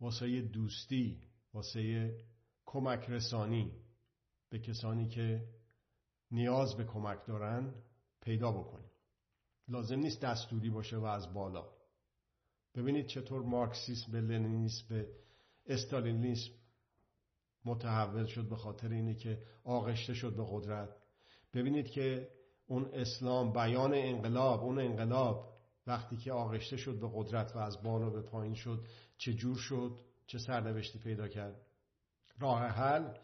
[0.00, 1.20] واسه دوستی
[1.54, 2.14] واسه
[2.66, 3.72] کمک رسانی
[4.50, 5.48] به کسانی که
[6.30, 7.74] نیاز به کمک دارن
[8.20, 8.90] پیدا بکنیم.
[9.68, 11.68] لازم نیست دستوری باشه و از بالا.
[12.74, 15.08] ببینید چطور مارکسیسم به لنینیسم به
[15.66, 16.52] استالینیسم
[17.64, 20.96] متحول شد به خاطر اینه که آغشته شد به قدرت.
[21.54, 22.28] ببینید که
[22.66, 25.52] اون اسلام بیان انقلاب اون انقلاب
[25.86, 28.86] وقتی که آغشته شد به قدرت و از بالا به پایین شد
[29.18, 31.60] چه جور شد چه سرنوشتی پیدا کرد؟
[32.38, 33.14] راه حل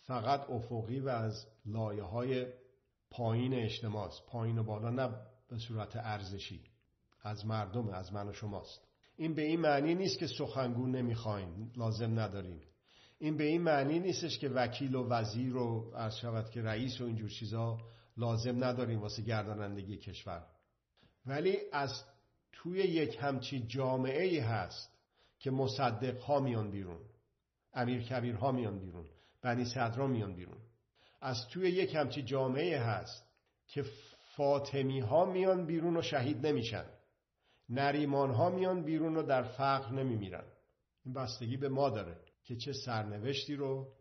[0.00, 2.46] فقط افقی و از لایه های
[3.10, 5.08] پایین اجتماع پایین و بالا نه
[5.48, 6.60] به صورت ارزشی.
[7.22, 8.88] از مردم از من و شماست.
[9.16, 12.60] این به این معنی نیست که سخنگون نمی‌خوایم لازم نداریم
[13.18, 17.04] این به این معنی نیستش که وکیل و وزیر و عرض شود که رئیس و
[17.04, 17.78] اینجور چیزا
[18.16, 20.46] لازم نداریم واسه گردانندگی کشور.
[21.26, 22.04] ولی از
[22.52, 24.98] توی یک همچی جامعه ای هست
[25.38, 27.00] که مصدق ها میان بیرون
[27.74, 29.06] امیر کبیر ها میان بیرون
[29.42, 30.58] بنی صدرا میان بیرون.
[31.20, 33.24] از توی یک همچی جامعه هست
[33.66, 33.84] که
[34.36, 36.84] فاطمی ها میان بیرون و شهید نمیشن.
[37.68, 40.44] نریمان ها میان بیرون و در فقر نمیمیرن.
[41.04, 43.92] این بستگی به ما داره که چه سرنوشتی رو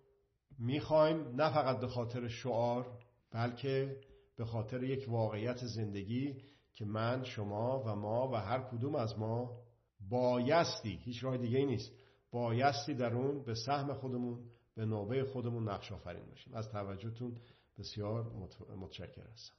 [0.59, 2.99] می‌خوایم نه فقط به خاطر شعار
[3.34, 3.98] بلکه
[4.38, 6.42] به خاطر یک واقعیت زندگی
[6.74, 9.64] که من شما و ما و هر کدوم از ما
[10.10, 11.92] بایستی هیچ راه دیگه نیست
[12.32, 14.40] بایستی در اون به سهم خودمون
[14.76, 16.54] به نوبه خودمون نقش آفرین باشیم.
[16.54, 17.38] از توجهتون
[17.78, 18.32] بسیار
[18.78, 19.56] متشکر هستم